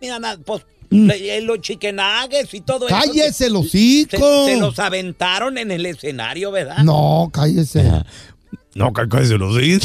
Mira, 0.00 0.18
pues 0.44 0.62
le- 0.90 1.40
los 1.42 1.60
chiquenagues 1.60 2.52
y 2.54 2.60
todo 2.60 2.86
eso. 2.88 2.96
Cállese 2.96 3.50
los 3.50 3.70
Se, 3.70 3.78
hocico. 3.78 4.46
se 4.46 4.56
los 4.56 4.78
aventaron 4.78 5.58
en 5.58 5.70
el 5.70 5.86
escenario, 5.86 6.50
¿verdad? 6.50 6.78
No, 6.78 7.30
cállese. 7.32 7.84
No, 8.74 8.92
cállese 8.92 9.38
los 9.38 9.56
sí. 9.60 9.78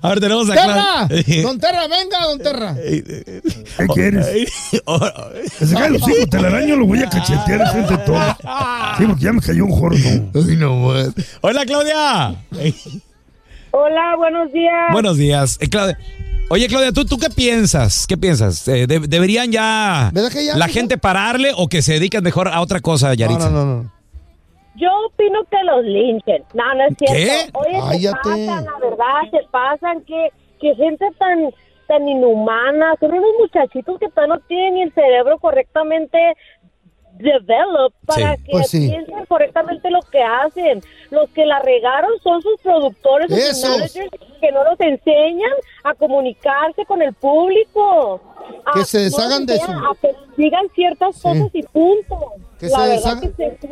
A 0.00 0.10
ver, 0.10 0.20
tenemos 0.20 0.48
a 0.48 0.54
¡Terra! 0.54 1.08
Don 1.42 1.58
Terra, 1.58 1.88
venga, 1.88 2.24
don 2.24 2.38
Terra. 2.38 2.76
¿Qué 2.76 3.86
quieres? 3.94 4.26
Que 5.58 5.66
se 5.66 5.74
caen 5.74 5.94
los 5.94 6.08
hijos, 6.08 6.30
telaraño 6.30 6.76
lo 6.76 6.86
voy 6.86 7.00
a 7.02 7.08
cachetear 7.08 7.62
enfrente 7.62 7.96
de 7.96 8.04
todos. 8.04 8.36
Sí, 8.98 9.04
porque 9.06 9.24
ya 9.24 9.32
me 9.32 9.40
cayó 9.40 9.64
un 9.64 9.72
jordo. 9.72 9.98
Ay, 10.34 10.56
no, 10.56 10.82
güey. 10.84 11.06
Hola, 11.40 11.64
Claudia. 11.66 12.36
Hola, 13.72 14.16
buenos 14.16 14.52
días. 14.52 14.92
Buenos 14.92 15.16
días. 15.16 15.58
Eh, 15.60 15.68
Claudia. 15.68 15.98
Oye, 16.50 16.66
Claudia, 16.66 16.92
¿tú, 16.92 17.04
¿tú 17.04 17.18
qué 17.18 17.28
piensas? 17.28 18.06
¿Qué 18.06 18.16
piensas? 18.16 18.66
Eh, 18.68 18.86
de- 18.86 19.00
¿Deberían 19.00 19.52
ya, 19.52 20.10
¿Verdad 20.14 20.30
que 20.32 20.46
ya, 20.46 20.56
la 20.56 20.68
gente 20.68 20.96
pararle 20.96 21.50
o 21.54 21.68
que 21.68 21.82
se 21.82 21.94
dediquen 21.94 22.24
mejor 22.24 22.48
a 22.48 22.60
otra 22.62 22.80
cosa, 22.80 23.12
Yaritza? 23.14 23.50
no, 23.50 23.64
no, 23.64 23.82
no. 23.82 23.92
Yo 24.76 24.88
opino 25.06 25.40
que 25.50 25.56
los 25.64 25.84
linchen. 25.84 26.44
No, 26.54 26.72
no 26.74 26.84
es 26.86 26.94
cierto. 26.96 27.14
¿Qué? 27.14 27.50
Oye, 27.52 27.80
se 27.80 28.12
Cállate. 28.12 28.46
pasan, 28.46 28.64
la 28.64 28.78
verdad, 28.80 29.30
se 29.32 29.38
pasan. 29.50 30.00
Que, 30.04 30.28
que 30.60 30.74
gente 30.76 31.04
tan 31.18 31.50
tan 31.88 32.06
inhumana. 32.08 32.94
Son 33.00 33.10
unos 33.10 33.30
muchachitos 33.40 33.98
que 33.98 34.08
todavía 34.08 34.36
no 34.36 34.40
tienen 34.46 34.74
ni 34.74 34.82
el 34.82 34.92
cerebro 34.94 35.38
correctamente 35.38 36.16
develop 37.18 37.92
para 38.06 38.36
Sí. 38.36 38.42
que 38.44 38.50
Pues 38.52 38.68
sí. 38.70 38.88
piensen 38.88 39.26
correctamente 39.26 39.90
lo 39.90 40.00
que 40.02 40.22
hacen. 40.22 40.82
Los 41.10 41.28
que 41.30 41.44
la 41.46 41.58
regaron 41.60 42.10
son 42.22 42.40
sus 42.42 42.60
productores, 42.60 43.28
sus 43.30 43.38
Esos. 43.38 43.70
managers, 43.70 44.10
que 44.40 44.52
no 44.52 44.64
los 44.64 44.78
enseñan 44.80 45.52
a 45.84 45.94
comunicarse 45.94 46.84
con 46.86 47.02
el 47.02 47.12
público. 47.14 48.20
Que 48.74 48.80
A- 48.80 48.84
se 48.84 48.98
deshagan 49.00 49.44
de 49.46 49.58
su- 49.58 49.70
A 49.70 49.94
que 50.00 50.10
digan 50.36 50.66
ciertas 50.74 51.20
cosas 51.20 51.48
y 51.52 51.62
punto. 51.64 52.32
Que 52.58 52.66
la 52.68 52.78
se 52.78 52.88
verdad 52.88 52.94
deshagan- 52.96 53.20
que 53.20 53.58
se- 53.58 53.68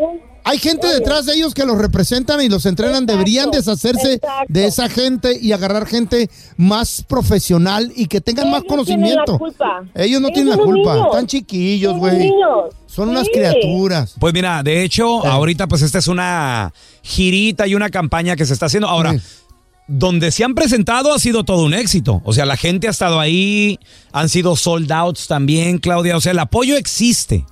Hay 0.48 0.59
gente 0.59 0.87
detrás 0.87 1.26
de 1.26 1.35
ellos 1.35 1.54
que 1.54 1.64
los 1.66 1.76
representan 1.76 2.40
y 2.40 2.48
los 2.48 2.64
entrenan. 2.66 3.04
Deberían 3.04 3.50
deshacerse 3.50 4.14
exacto. 4.14 4.46
de 4.48 4.66
esa 4.66 4.88
gente 4.88 5.37
y 5.40 5.50
agarrar 5.50 5.87
gente 5.87 6.30
más 6.56 7.02
profesional 7.06 7.92
y 7.96 8.06
que 8.06 8.20
tengan 8.20 8.50
más 8.52 8.62
Ellos 8.62 8.87
tienen 8.87 9.16
la 9.16 9.24
conocimiento. 9.24 9.38
culpa. 9.38 9.82
Ellos 9.94 10.20
no 10.20 10.28
Ellos 10.28 10.35
tienen 10.35 10.50
la 10.50 10.56
son 10.56 10.64
culpa. 10.64 10.94
niños. 10.94 11.06
Están 11.11 11.26
chiquillos, 11.26 11.96
güey. 11.96 12.30
Son 12.87 13.09
unas 13.09 13.28
criaturas. 13.28 14.14
Pues 14.20 14.32
mira, 14.32 14.62
de 14.62 14.85
hecho, 14.85 15.26
ahorita 15.26 15.66
pues 15.66 15.82
esta 15.82 15.98
es 15.98 16.06
una 16.06 16.72
girita 17.02 17.66
y 17.66 17.74
una 17.74 17.90
campaña 17.90 18.37
que 18.37 18.46
se 18.46 18.52
está 18.52 18.66
haciendo. 18.66 18.88
Ahora, 18.88 19.16
donde 19.88 20.30
se 20.30 20.44
han 20.44 20.54
presentado 20.54 21.12
ha 21.12 21.18
sido 21.18 21.44
todo 21.44 21.64
un 21.64 21.74
éxito. 21.74 22.22
O 22.24 22.32
sea, 22.32 22.46
la 22.46 22.56
gente 22.56 22.87
ha 22.88 22.90
estado 22.90 23.20
ahí, 23.20 23.78
han 24.12 24.28
sido 24.28 24.56
sold 24.56 24.90
outs 24.92 25.26
también, 25.26 25.78
Claudia. 25.78 26.16
O 26.16 26.20
sea, 26.20 26.32
el 26.32 26.38
apoyo 26.38 26.76
existe. 26.76 27.44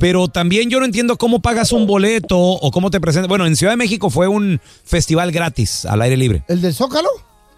Pero 0.00 0.28
también 0.28 0.68
yo 0.70 0.78
no 0.80 0.84
entiendo 0.86 1.16
cómo 1.16 1.40
pagas 1.40 1.72
un 1.72 1.86
boleto 1.86 2.38
o 2.38 2.70
cómo 2.70 2.90
te 2.90 3.00
presentas. 3.00 3.28
Bueno, 3.28 3.46
en 3.46 3.56
Ciudad 3.56 3.72
de 3.72 3.76
México 3.78 4.10
fue 4.10 4.28
un 4.28 4.60
festival 4.84 5.32
gratis 5.32 5.84
al 5.86 6.02
aire 6.02 6.16
libre. 6.16 6.42
¿El 6.48 6.60
del 6.60 6.74
Zócalo? 6.74 7.08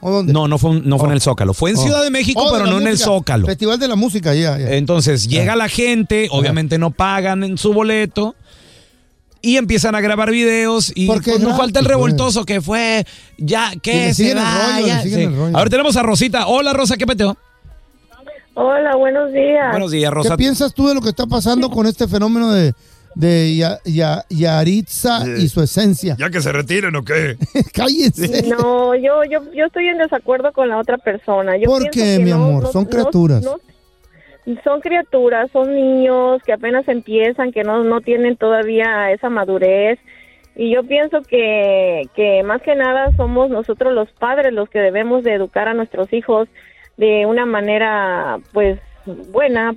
¿O 0.01 0.11
dónde? 0.13 0.33
No, 0.33 0.47
no 0.47 0.59
fue, 0.59 0.81
no 0.81 0.97
fue 0.99 1.09
en 1.09 1.15
el 1.15 1.21
Zócalo. 1.21 1.55
Fue 1.55 1.71
en 1.71 1.77
Oh. 1.77 1.83
Ciudad 1.83 2.03
de 2.05 2.11
México, 2.11 2.41
Oh, 2.41 2.53
pero 2.53 2.67
no 2.67 2.79
en 2.81 2.87
el. 2.87 2.99
Zócalo. 2.99 3.47
Festival 3.47 3.81
de 3.81 3.89
la 3.89 3.97
música, 3.97 4.33
ya, 4.35 4.57
ya. 4.57 4.71
Entonces 4.77 5.27
llega 5.27 5.57
la 5.57 5.69
gente, 5.69 6.29
obviamente 6.31 6.79
no 6.79 6.93
pagan 6.93 7.43
en 7.43 7.59
su 7.59 7.73
boleto 7.73 8.37
y 9.43 9.57
empiezan 9.57 9.95
a 9.95 10.01
grabar 10.01 10.31
videos 10.31 10.93
y 10.95 11.07
Porque 11.07 11.33
pues, 11.33 11.43
no 11.43 11.57
falta 11.57 11.81
el 11.81 11.87
revoltoso 11.87 12.45
que 12.45 12.61
fue 12.61 13.05
ya 13.39 13.73
que 13.83 14.15
se 14.15 14.35
rollo, 14.35 15.03
Sí. 15.03 15.29
Ahora 15.55 15.71
tenemos 15.71 15.97
a 15.97 16.03
Rosita. 16.03 16.47
Hola 16.47 16.73
Rosa, 16.73 16.97
¿qué 16.97 17.07
peteo? 17.07 17.37
Hola, 18.61 18.97
buenos 18.97 19.33
días. 19.33 19.71
Buenos 19.71 19.93
días, 19.93 20.13
Rosa. 20.13 20.31
¿Qué 20.31 20.37
piensas 20.39 20.75
tú 20.75 20.89
de 20.89 20.95
lo 20.97 21.01
que 21.01 21.11
está 21.11 21.27
pasando 21.27 21.71
con 21.71 21.87
este 21.87 22.09
fenómeno 22.09 22.51
de, 22.53 22.73
de 23.15 23.55
Ya- 23.57 23.79
Ya- 23.85 24.25
Yaritza 24.31 25.21
y 25.39 25.47
su 25.49 25.63
esencia? 25.63 26.17
¿Ya 26.19 26.29
que 26.29 26.41
se 26.41 26.51
retiren 26.51 26.97
o 26.97 27.05
qué? 27.05 27.37
Cállense. 27.73 28.49
No, 28.49 28.97
yo, 28.97 29.23
yo, 29.31 29.41
yo 29.55 29.67
estoy 29.67 29.87
en 29.87 29.99
desacuerdo 29.99 30.53
con 30.53 30.69
la 30.69 30.79
otra 30.79 30.99
persona. 30.99 31.57
Yo 31.57 31.67
¿Por 31.71 31.83
pienso 31.83 32.01
qué, 32.01 32.17
que 32.17 32.25
mi 32.25 32.31
no- 32.31 32.37
amor? 32.37 32.63
no- 32.65 32.73
Son 32.73 32.85
no- 32.85 32.91
criaturas. 32.91 33.43
no- 33.45 33.59
son 34.65 34.81
criaturas, 34.81 35.49
son 35.53 35.73
niños 35.75 36.43
que 36.45 36.53
apenas 36.55 36.89
empiezan, 36.89 37.53
que 37.53 37.63
no, 37.63 37.85
no 37.85 38.01
tienen 38.01 38.37
todavía 38.37 39.13
esa 39.13 39.29
madurez. 39.31 40.01
Y 40.57 40.75
yo 40.75 40.83
pienso 40.83 41.21
que, 41.23 42.09
que 42.17 42.43
más 42.43 42.61
que 42.63 42.75
nada 42.75 43.13
somos 43.17 43.51
nosotros 43.51 43.93
los 43.95 44.11
padres 44.13 44.53
los 44.53 44.69
que 44.69 44.81
debemos 44.81 45.23
de 45.23 45.35
educar 45.35 45.69
a 45.69 45.75
nuestros 45.75 46.13
hijos 46.13 46.49
de 46.99 47.25
una 47.25 47.47
manera, 47.47 48.39
pues, 48.53 48.79
buena 49.33 49.75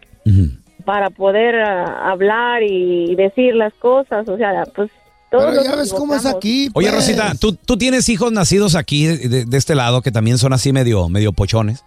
para 0.84 1.10
poder 1.10 1.56
ah, 1.56 2.12
hablar 2.12 2.64
y 2.64 3.16
decir 3.16 3.56
las 3.56 3.74
cosas. 3.76 4.28
O 4.28 4.36
sea, 4.36 4.66
pues, 4.76 4.92
todos 5.30 5.46
Pero 5.46 5.64
ya 5.64 5.76
ves 5.76 5.94
cómo 5.94 6.14
es 6.14 6.26
aquí. 6.26 6.70
Oye 6.74 6.90
pues. 6.90 6.96
Rosita, 6.96 7.34
¿tú, 7.40 7.54
tú 7.54 7.78
tienes 7.78 8.10
hijos 8.10 8.32
nacidos 8.34 8.76
aquí 8.76 9.08
de, 9.08 9.46
este 9.58 9.76
lado 9.76 10.02
que 10.02 10.12
también 10.12 10.38
son 10.38 10.52
así 10.52 10.74
medio, 10.74 11.08
medio 11.08 11.32
pochones. 11.32 11.86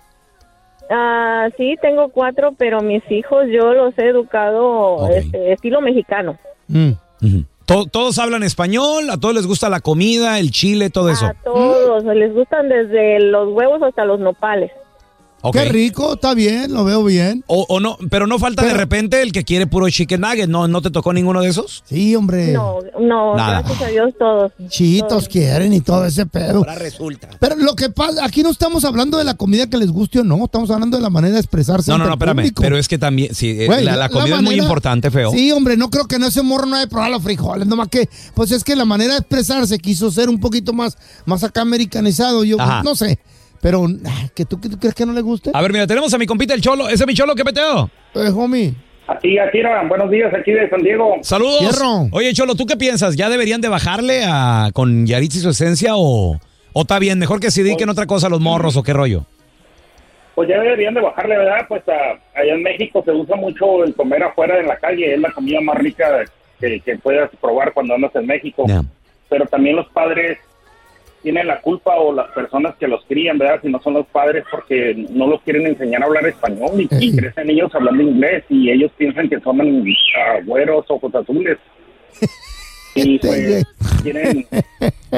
Ah, 0.91 1.49
sí, 1.57 1.77
tengo 1.83 2.09
cuatro, 2.09 2.55
pero 2.57 2.81
mis 2.81 3.03
hijos 3.11 3.45
yo 3.51 3.75
los 3.75 3.99
he 3.99 4.09
educado 4.09 5.09
este, 5.11 5.53
estilo 5.53 5.81
mexicano. 5.81 6.39
Mm. 6.69 6.93
Todos 7.67 8.19
hablan 8.19 8.43
español, 8.43 9.09
a 9.09 9.17
todos 9.17 9.35
les 9.35 9.47
gusta 9.47 9.71
la 9.71 9.81
comida, 9.81 10.39
el 10.39 10.51
chile, 10.51 10.91
todo 10.91 11.09
eso. 11.09 11.27
A 11.27 11.35
todos, 11.35 12.05
les 12.05 12.35
gustan 12.35 12.69
desde 12.69 13.21
los 13.21 13.53
huevos 13.53 13.83
hasta 13.83 14.05
los 14.05 14.21
nopales. 14.21 14.71
Qué 15.53 15.65
rico, 15.67 16.15
está 16.15 16.35
bien, 16.35 16.73
lo 16.73 16.85
veo 16.85 17.05
bien. 17.05 17.45
O, 17.47 17.67
o 17.69 17.81
no, 17.81 17.99
pero 18.11 18.27
no 18.27 18.39
falta 18.39 18.63
de 18.65 18.75
repente 18.75 19.23
el 19.23 19.33
que 19.33 19.45
quiere 19.45 19.67
puro 19.67 19.89
chicken 19.89 20.21
nugget. 20.21 20.49
¿No, 20.49 20.69
¿No 20.69 20.83
te 20.83 20.91
tocó 20.91 21.13
ninguno 21.13 21.43
de 21.43 21.49
esos? 21.49 21.83
Sí, 21.87 22.15
hombre. 22.17 22.53
No, 22.53 22.79
no, 23.01 23.37
Nada. 23.37 23.63
gracias 23.63 23.83
a 23.83 23.91
Dios 23.91 24.15
todos. 24.19 24.53
Chitos 24.69 25.29
quieren 25.29 25.73
y 25.73 25.81
todo 25.81 26.05
ese 26.07 26.27
pedo. 26.27 26.59
Ahora 26.59 26.75
resulta. 26.77 27.29
Pero 27.39 27.57
lo 27.57 27.75
que 27.75 27.91
pasa, 27.91 28.25
aquí 28.25 28.43
no 28.43 28.51
estamos 28.51 28.85
hablando 28.85 29.19
de 29.19 29.25
la 29.25 29.35
comida 29.35 29.69
que 29.69 29.77
les 29.77 29.91
guste 29.91 30.21
o 30.21 30.25
no, 30.25 30.45
estamos 30.45 30.71
hablando 30.71 30.97
de 30.97 31.03
la 31.03 31.11
manera 31.11 31.35
de 31.35 31.41
expresarse. 31.41 31.91
No, 31.91 31.99
no, 31.99 32.07
no, 32.07 32.13
espérame. 32.13 32.37
público. 32.37 32.63
Pero 32.63 32.79
es 32.79 32.89
que 32.89 32.99
también, 32.99 33.35
sí, 33.35 33.51
eh, 33.51 33.67
Güey, 33.67 33.85
la, 33.85 33.97
la 33.97 34.09
comida 34.09 34.37
es 34.37 34.43
muy 34.43 34.55
importante, 34.57 35.11
feo. 35.11 35.31
Sí, 35.31 35.53
hombre, 35.53 35.77
no 35.77 35.91
creo 35.91 36.07
que 36.07 36.19
no 36.19 36.27
ese 36.27 36.43
morro 36.43 36.67
no 36.67 36.77
haya 36.77 36.87
probado 36.89 37.13
los 37.13 37.23
frijoles, 37.23 37.67
nomás 37.67 37.89
que, 37.89 38.09
pues 38.35 38.51
es 38.51 38.65
que 38.65 38.75
la 38.77 38.85
manera 38.85 39.15
de 39.15 39.19
expresarse 39.21 39.79
quiso 39.79 40.11
ser 40.11 40.29
un 40.29 40.41
poquito 40.41 40.73
más, 40.73 40.97
más 41.27 41.45
acá 41.45 41.61
americanizado, 41.63 42.45
yo 42.45 42.61
Ajá. 42.61 42.83
no 42.83 42.95
sé, 42.95 43.19
pero, 43.65 43.87
ay, 43.87 44.29
¿que 44.37 44.45
tú, 44.45 44.61
que 44.61 44.69
tú 44.69 44.79
crees 44.79 44.95
que 44.95 45.07
no 45.07 45.15
le 45.15 45.23
guste? 45.23 45.51
A 45.55 45.63
ver, 45.63 45.73
mira, 45.73 45.87
tenemos 45.87 46.13
a 46.13 46.19
mi 46.19 46.27
compita 46.27 46.53
el 46.53 46.61
Cholo. 46.61 46.87
¿Ese 46.87 47.05
es 47.05 47.07
mi 47.07 47.15
Cholo 47.15 47.35
qué 47.35 47.47
peteo? 47.47 47.89
Eh, 48.15 48.29
homie. 48.29 48.75
Aquí, 49.09 49.39
aquí, 49.39 49.59
eran. 49.61 49.89
buenos 49.89 50.11
días, 50.11 50.31
aquí 50.35 50.53
de 50.53 50.69
San 50.69 50.83
Diego. 50.83 51.15
Saludos. 51.23 51.81
Oye, 52.13 52.35
Cholo, 52.35 52.57
¿tú 52.57 52.67
qué 52.67 52.77
piensas? 52.77 53.17
¿Ya 53.17 53.31
deberían 53.31 53.63
de 53.63 53.69
bajarle 53.71 54.23
a, 54.27 54.69
con 54.75 55.07
Yaritza 55.07 55.39
y 55.39 55.41
su 55.41 55.49
esencia 55.49 55.93
o, 55.97 56.39
o 56.75 56.81
está 56.83 56.99
bien? 56.99 57.19
Mejor 57.19 57.41
que 57.41 57.51
se 57.51 57.63
dediquen 57.63 57.89
a 57.89 57.93
otra 57.93 58.05
cosa 58.05 58.29
los 58.29 58.41
morros 58.41 58.77
o 58.77 58.83
qué 58.83 58.93
rollo. 58.93 59.25
Pues 60.35 60.47
ya 60.47 60.61
deberían 60.61 60.93
de 60.93 61.01
bajarle, 61.01 61.39
¿verdad? 61.39 61.65
Pues 61.67 61.83
a- 61.89 62.39
allá 62.39 62.53
en 62.53 62.63
México 62.63 63.03
se 63.03 63.13
usa 63.13 63.37
mucho 63.37 63.83
el 63.83 63.95
comer 63.95 64.23
afuera 64.25 64.61
en 64.61 64.67
la 64.69 64.77
calle, 64.77 65.15
es 65.15 65.21
la 65.21 65.31
comida 65.33 65.63
más 65.63 65.79
rica 65.79 66.05
que, 66.61 66.81
que 66.81 66.99
puedas 66.99 67.31
probar 67.41 67.73
cuando 67.73 67.95
andas 67.95 68.15
en 68.15 68.27
México. 68.27 68.67
Pero 69.31 69.47
también 69.47 69.77
los 69.77 69.87
padres 69.89 70.37
tienen 71.25 71.49
la 71.49 71.61
culpa 71.61 71.97
o 71.97 72.13
las 72.13 72.31
personas 72.33 72.77
que 72.79 72.87
los 72.87 73.03
crían, 73.09 73.39
¿verdad? 73.39 73.59
Si 73.63 73.69
no 73.69 73.81
son 73.83 73.95
los 73.95 74.07
padres 74.07 74.45
porque 74.51 74.95
no 75.11 75.27
los 75.27 75.43
quieren 75.43 75.67
enseñar 75.67 76.03
a 76.03 76.07
hablar 76.07 76.27
español 76.29 76.81
y, 76.81 76.89
y 77.01 77.17
crecen 77.17 77.49
niños 77.49 77.75
hablando 77.75 78.03
inglés 78.03 78.45
y 78.49 78.71
ellos 78.71 78.93
piensan 78.97 79.29
que 79.29 79.41
son 79.41 79.59
ah, 79.61 80.39
güeros, 80.45 80.85
ojos 80.89 81.13
azules. 81.15 81.59
Y 82.97 83.19
pues 83.19 83.65
tienen, 84.05 84.47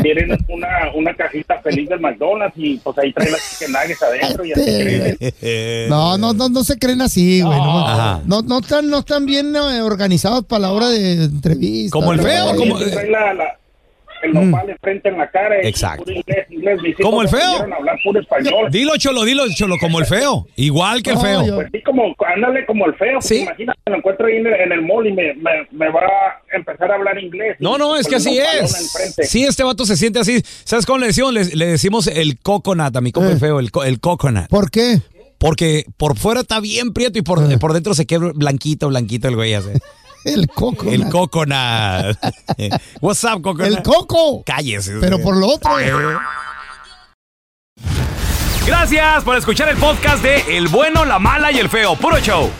tienen 0.00 0.30
una, 0.48 0.68
una 0.94 1.14
cajita 1.14 1.60
feliz 1.60 1.86
del 1.90 2.00
McDonald's 2.00 2.54
y 2.56 2.78
pues 2.78 2.96
ahí 2.96 3.12
traen 3.12 3.32
las 3.32 3.50
chicken 3.58 3.72
nuggets 3.72 4.02
adentro 4.02 4.44
y 4.46 4.52
así 4.52 4.64
crecen. 4.64 5.88
No, 5.90 6.16
no, 6.16 6.32
no, 6.32 6.48
no 6.48 6.64
se 6.64 6.78
creen 6.78 7.02
así, 7.02 7.42
güey. 7.42 7.58
No, 7.58 8.22
no, 8.24 8.40
no 8.40 8.58
están, 8.60 8.88
no 8.88 9.00
están 9.00 9.26
bien 9.26 9.54
eh, 9.54 9.82
organizados 9.82 10.46
para 10.46 10.60
la 10.60 10.72
hora 10.72 10.88
de 10.88 11.24
entrevistas. 11.24 11.90
Como 11.92 12.14
el 12.14 12.20
feo, 12.20 12.56
como- 12.56 12.78
Trae 12.78 13.10
la- 13.10 13.34
la- 13.34 13.58
el 14.26 14.32
nopal 14.34 14.70
enfrente 14.70 15.08
en 15.08 15.18
la 15.18 15.30
cara 15.30 15.56
Exacto. 15.62 16.04
puro 16.04 16.16
inglés, 16.16 16.46
inglés. 16.50 16.96
Como 17.02 17.22
el 17.22 17.28
feo. 17.28 17.56
hablar 17.62 17.98
puro 18.04 18.20
español. 18.20 18.70
Dilo, 18.70 18.96
Cholo, 18.98 19.24
dilo, 19.24 19.44
Cholo, 19.54 19.76
como 19.78 19.98
el 20.00 20.06
feo. 20.06 20.46
Igual 20.56 21.02
que 21.02 21.10
el 21.10 21.18
feo. 21.18 21.54
Pues 21.54 21.68
sí, 21.72 21.82
como, 21.82 22.14
ándale 22.34 22.66
como 22.66 22.86
el 22.86 22.94
feo. 22.94 23.20
Sí. 23.20 23.42
Imagínate, 23.42 23.78
me 23.86 23.92
lo 23.92 23.98
encuentro 23.98 24.26
ahí 24.26 24.36
en 24.36 24.46
el, 24.46 24.54
en 24.54 24.72
el 24.72 24.82
mall 24.82 25.06
y 25.06 25.12
me, 25.12 25.34
me, 25.34 25.50
me 25.72 25.88
va 25.90 26.00
a 26.00 26.56
empezar 26.56 26.90
a 26.90 26.94
hablar 26.96 27.18
inglés. 27.18 27.56
No, 27.60 27.78
no, 27.78 27.96
es 27.96 28.06
que 28.06 28.16
así 28.16 28.38
es. 28.38 28.92
Sí, 29.22 29.44
este 29.44 29.62
vato 29.64 29.84
se 29.86 29.96
siente 29.96 30.18
así. 30.18 30.42
¿Sabes 30.64 30.84
cómo 30.86 30.98
le 30.98 31.06
decimos? 31.08 31.32
Le, 31.32 31.44
le 31.54 31.66
decimos 31.66 32.06
el 32.06 32.38
coconut 32.38 32.94
a 32.96 33.00
mi 33.00 33.12
compa 33.12 33.30
el 33.32 33.38
feo, 33.38 33.60
el, 33.60 33.70
co- 33.70 33.84
el 33.84 34.00
coconut. 34.00 34.48
¿Por 34.48 34.70
qué? 34.70 34.98
Porque 35.38 35.84
por 35.98 36.16
fuera 36.16 36.40
está 36.40 36.60
bien 36.60 36.92
prieto 36.94 37.18
y 37.18 37.22
por, 37.22 37.58
por 37.58 37.72
dentro 37.74 37.92
se 37.94 38.06
queda 38.06 38.32
blanquito, 38.34 38.88
blanquito 38.88 39.28
el 39.28 39.36
güey. 39.36 39.52
así. 39.54 39.68
El 40.26 40.48
coco. 40.48 40.90
El 40.90 41.08
coconut. 41.08 42.18
What's 43.00 43.22
up, 43.24 43.42
coconut? 43.42 43.66
El 43.68 43.82
coco. 43.82 44.42
Cállese. 44.44 44.94
Pero 45.00 45.20
por 45.20 45.36
lo 45.36 45.46
otro. 45.46 45.70
Gracias 48.66 49.22
por 49.22 49.36
escuchar 49.36 49.68
el 49.68 49.76
podcast 49.76 50.22
de 50.24 50.56
El 50.56 50.66
bueno, 50.66 51.04
la 51.04 51.20
mala 51.20 51.52
y 51.52 51.58
el 51.58 51.68
feo. 51.68 51.94
Puro 51.94 52.18
show. 52.18 52.50